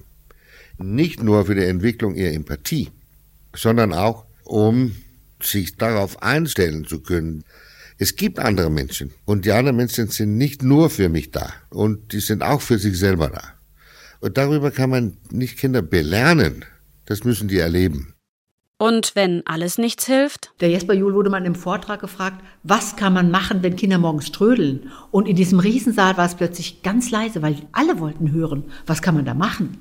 nicht 0.83 1.23
nur 1.23 1.45
für 1.45 1.55
die 1.55 1.63
Entwicklung 1.63 2.15
ihrer 2.15 2.33
Empathie, 2.33 2.89
sondern 3.55 3.93
auch, 3.93 4.25
um 4.43 4.95
sich 5.41 5.75
darauf 5.77 6.21
einstellen 6.21 6.85
zu 6.85 7.01
können. 7.01 7.43
Es 7.97 8.15
gibt 8.15 8.39
andere 8.39 8.69
Menschen 8.69 9.11
und 9.25 9.45
die 9.45 9.51
anderen 9.51 9.77
Menschen 9.77 10.07
sind 10.07 10.37
nicht 10.37 10.63
nur 10.63 10.89
für 10.89 11.09
mich 11.09 11.31
da 11.31 11.53
und 11.69 12.13
die 12.13 12.19
sind 12.19 12.43
auch 12.43 12.61
für 12.61 12.79
sich 12.79 12.97
selber 12.97 13.29
da. 13.29 13.43
Und 14.19 14.37
darüber 14.37 14.71
kann 14.71 14.89
man 14.89 15.17
nicht 15.31 15.57
Kinder 15.57 15.81
belernen, 15.81 16.65
das 17.05 17.23
müssen 17.23 17.47
die 17.47 17.57
erleben. 17.57 18.13
Und 18.81 19.11
wenn 19.13 19.45
alles 19.45 19.77
nichts 19.77 20.07
hilft? 20.07 20.53
Der 20.59 20.71
Jesper 20.71 20.95
Juhl 20.95 21.13
wurde 21.13 21.29
mal 21.29 21.45
im 21.45 21.53
Vortrag 21.53 22.01
gefragt, 22.01 22.43
was 22.63 22.95
kann 22.95 23.13
man 23.13 23.29
machen, 23.29 23.61
wenn 23.61 23.75
Kinder 23.75 23.99
morgens 23.99 24.31
trödeln? 24.31 24.91
Und 25.11 25.27
in 25.27 25.35
diesem 25.35 25.59
Riesensaal 25.59 26.17
war 26.17 26.25
es 26.25 26.33
plötzlich 26.33 26.81
ganz 26.81 27.11
leise, 27.11 27.43
weil 27.43 27.57
alle 27.73 27.99
wollten 27.99 28.31
hören, 28.31 28.63
was 28.87 29.03
kann 29.03 29.13
man 29.13 29.25
da 29.25 29.35
machen? 29.35 29.77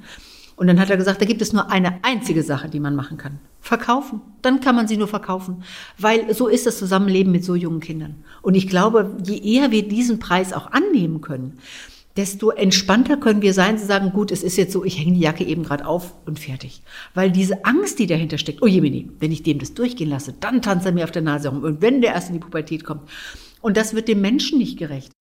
Und 0.55 0.67
dann 0.67 0.79
hat 0.79 0.91
er 0.91 0.99
gesagt, 0.99 1.23
da 1.23 1.25
gibt 1.25 1.41
es 1.41 1.55
nur 1.55 1.71
eine 1.71 2.05
einzige 2.05 2.43
Sache, 2.43 2.69
die 2.69 2.79
man 2.79 2.95
machen 2.95 3.17
kann. 3.17 3.39
Verkaufen. 3.63 4.21
Dann 4.43 4.61
kann 4.61 4.77
man 4.77 4.87
sie 4.87 4.99
nur 4.99 5.09
verkaufen. 5.09 5.63
Weil 5.97 6.35
so 6.35 6.49
ist 6.49 6.67
das 6.67 6.79
Zusammenleben 6.79 7.33
mit 7.33 7.43
so 7.43 7.55
jungen 7.55 7.81
Kindern. 7.81 8.17
Und 8.43 8.55
ich 8.55 8.69
glaube, 8.69 9.17
je 9.25 9.39
eher 9.39 9.71
wir 9.71 9.89
diesen 9.89 10.19
Preis 10.19 10.53
auch 10.53 10.73
annehmen 10.73 11.23
können, 11.23 11.59
desto 12.17 12.51
entspannter 12.51 13.17
können 13.17 13.43
wir 13.43 13.55
sein, 13.55 13.79
zu 13.79 13.87
sagen, 13.87 14.13
gut, 14.13 14.31
es 14.31 14.43
ist 14.43 14.57
jetzt 14.57 14.73
so, 14.73 14.85
ich 14.85 14.99
hänge 14.99 15.15
die 15.15 15.21
Jacke 15.21 15.45
eben 15.45 15.63
gerade 15.63 15.87
auf 15.87 16.15
und 16.27 16.39
fertig. 16.39 16.83
Weil 17.15 17.31
diese 17.31 17.65
Angst, 17.65 17.99
die 17.99 18.07
dahinter 18.07 18.39
steckt, 18.39 18.63
oh 18.63 18.67
Jemini, 18.67 19.11
wenn 19.21 19.33
ich 19.33 19.43
dem 19.43 19.59
das 19.59 19.75
durchgehen 19.75 20.11
lasse, 20.11 20.35
dann 20.39 20.63
tanzt 20.63 20.87
er 20.87 20.93
mir 20.93 21.05
auf 21.05 21.13
der 21.13 21.23
Nase 21.23 21.49
rum. 21.49 21.63
Und 21.63 21.83
wenn 21.83 22.01
der 22.01 22.15
erst 22.15 22.29
in 22.29 22.35
die 22.35 22.41
Pubertät 22.41 22.85
kommt. 22.85 23.09
Und 23.61 23.77
das 23.77 23.95
wird 23.95 24.09
dem 24.09 24.21
Menschen 24.21 24.59
nicht 24.59 24.79
gerecht. 24.79 25.13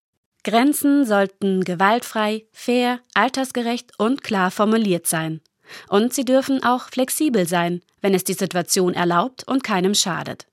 Grenzen 0.43 1.05
sollten 1.05 1.63
gewaltfrei, 1.63 2.45
fair, 2.51 3.01
altersgerecht 3.13 3.91
und 3.97 4.23
klar 4.23 4.51
formuliert 4.51 5.05
sein. 5.05 5.41
Und 5.89 6.13
sie 6.13 6.25
dürfen 6.25 6.63
auch 6.63 6.89
flexibel 6.89 7.47
sein, 7.47 7.81
wenn 8.01 8.13
es 8.13 8.23
die 8.23 8.33
Situation 8.33 8.93
erlaubt 8.93 9.43
und 9.47 9.63
keinem 9.63 9.93
schadet. 9.93 10.47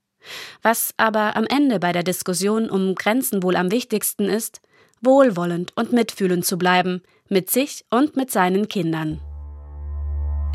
Was 0.62 0.92
aber 0.96 1.37
am 1.37 1.44
Ende 1.44 1.79
bei 1.79 1.92
der 1.92 2.03
Diskussion 2.03 2.68
um 2.68 2.94
Grenzen 2.96 3.42
wohl 3.42 3.57
am 3.57 3.70
wichtigsten 3.70 4.25
ist, 4.25 4.61
wohlwollend 5.00 5.72
und 5.76 5.92
mitfühlend 5.92 6.44
zu 6.44 6.59
bleiben, 6.59 7.02
mit 7.28 7.50
sich 7.50 7.85
und 7.90 8.16
mit 8.16 8.30
seinen 8.30 8.68
Kindern. 8.68 9.20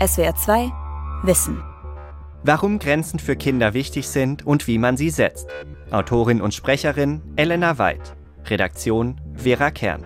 SWR 0.05 0.35
2 0.35 0.71
Wissen. 1.23 1.63
Warum 2.43 2.79
Grenzen 2.79 3.19
für 3.19 3.35
Kinder 3.35 3.75
wichtig 3.75 4.07
sind 4.07 4.45
und 4.45 4.65
wie 4.67 4.79
man 4.79 4.97
sie 4.97 5.11
setzt. 5.11 5.47
Autorin 5.91 6.41
und 6.41 6.53
Sprecherin 6.53 7.21
Elena 7.35 7.77
Weid. 7.77 8.15
Redaktion 8.45 9.21
Vera 9.35 9.69
Kern. 9.69 10.03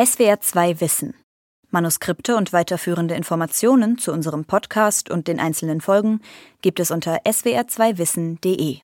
SWR 0.00 0.40
2 0.40 0.80
Wissen. 0.80 1.14
Manuskripte 1.70 2.36
und 2.36 2.52
weiterführende 2.52 3.14
Informationen 3.14 3.98
zu 3.98 4.12
unserem 4.12 4.44
Podcast 4.44 5.10
und 5.10 5.26
den 5.26 5.40
einzelnen 5.40 5.80
Folgen 5.80 6.20
gibt 6.62 6.78
es 6.78 6.90
unter 6.90 7.22
swr2wissen.de. 7.24 8.78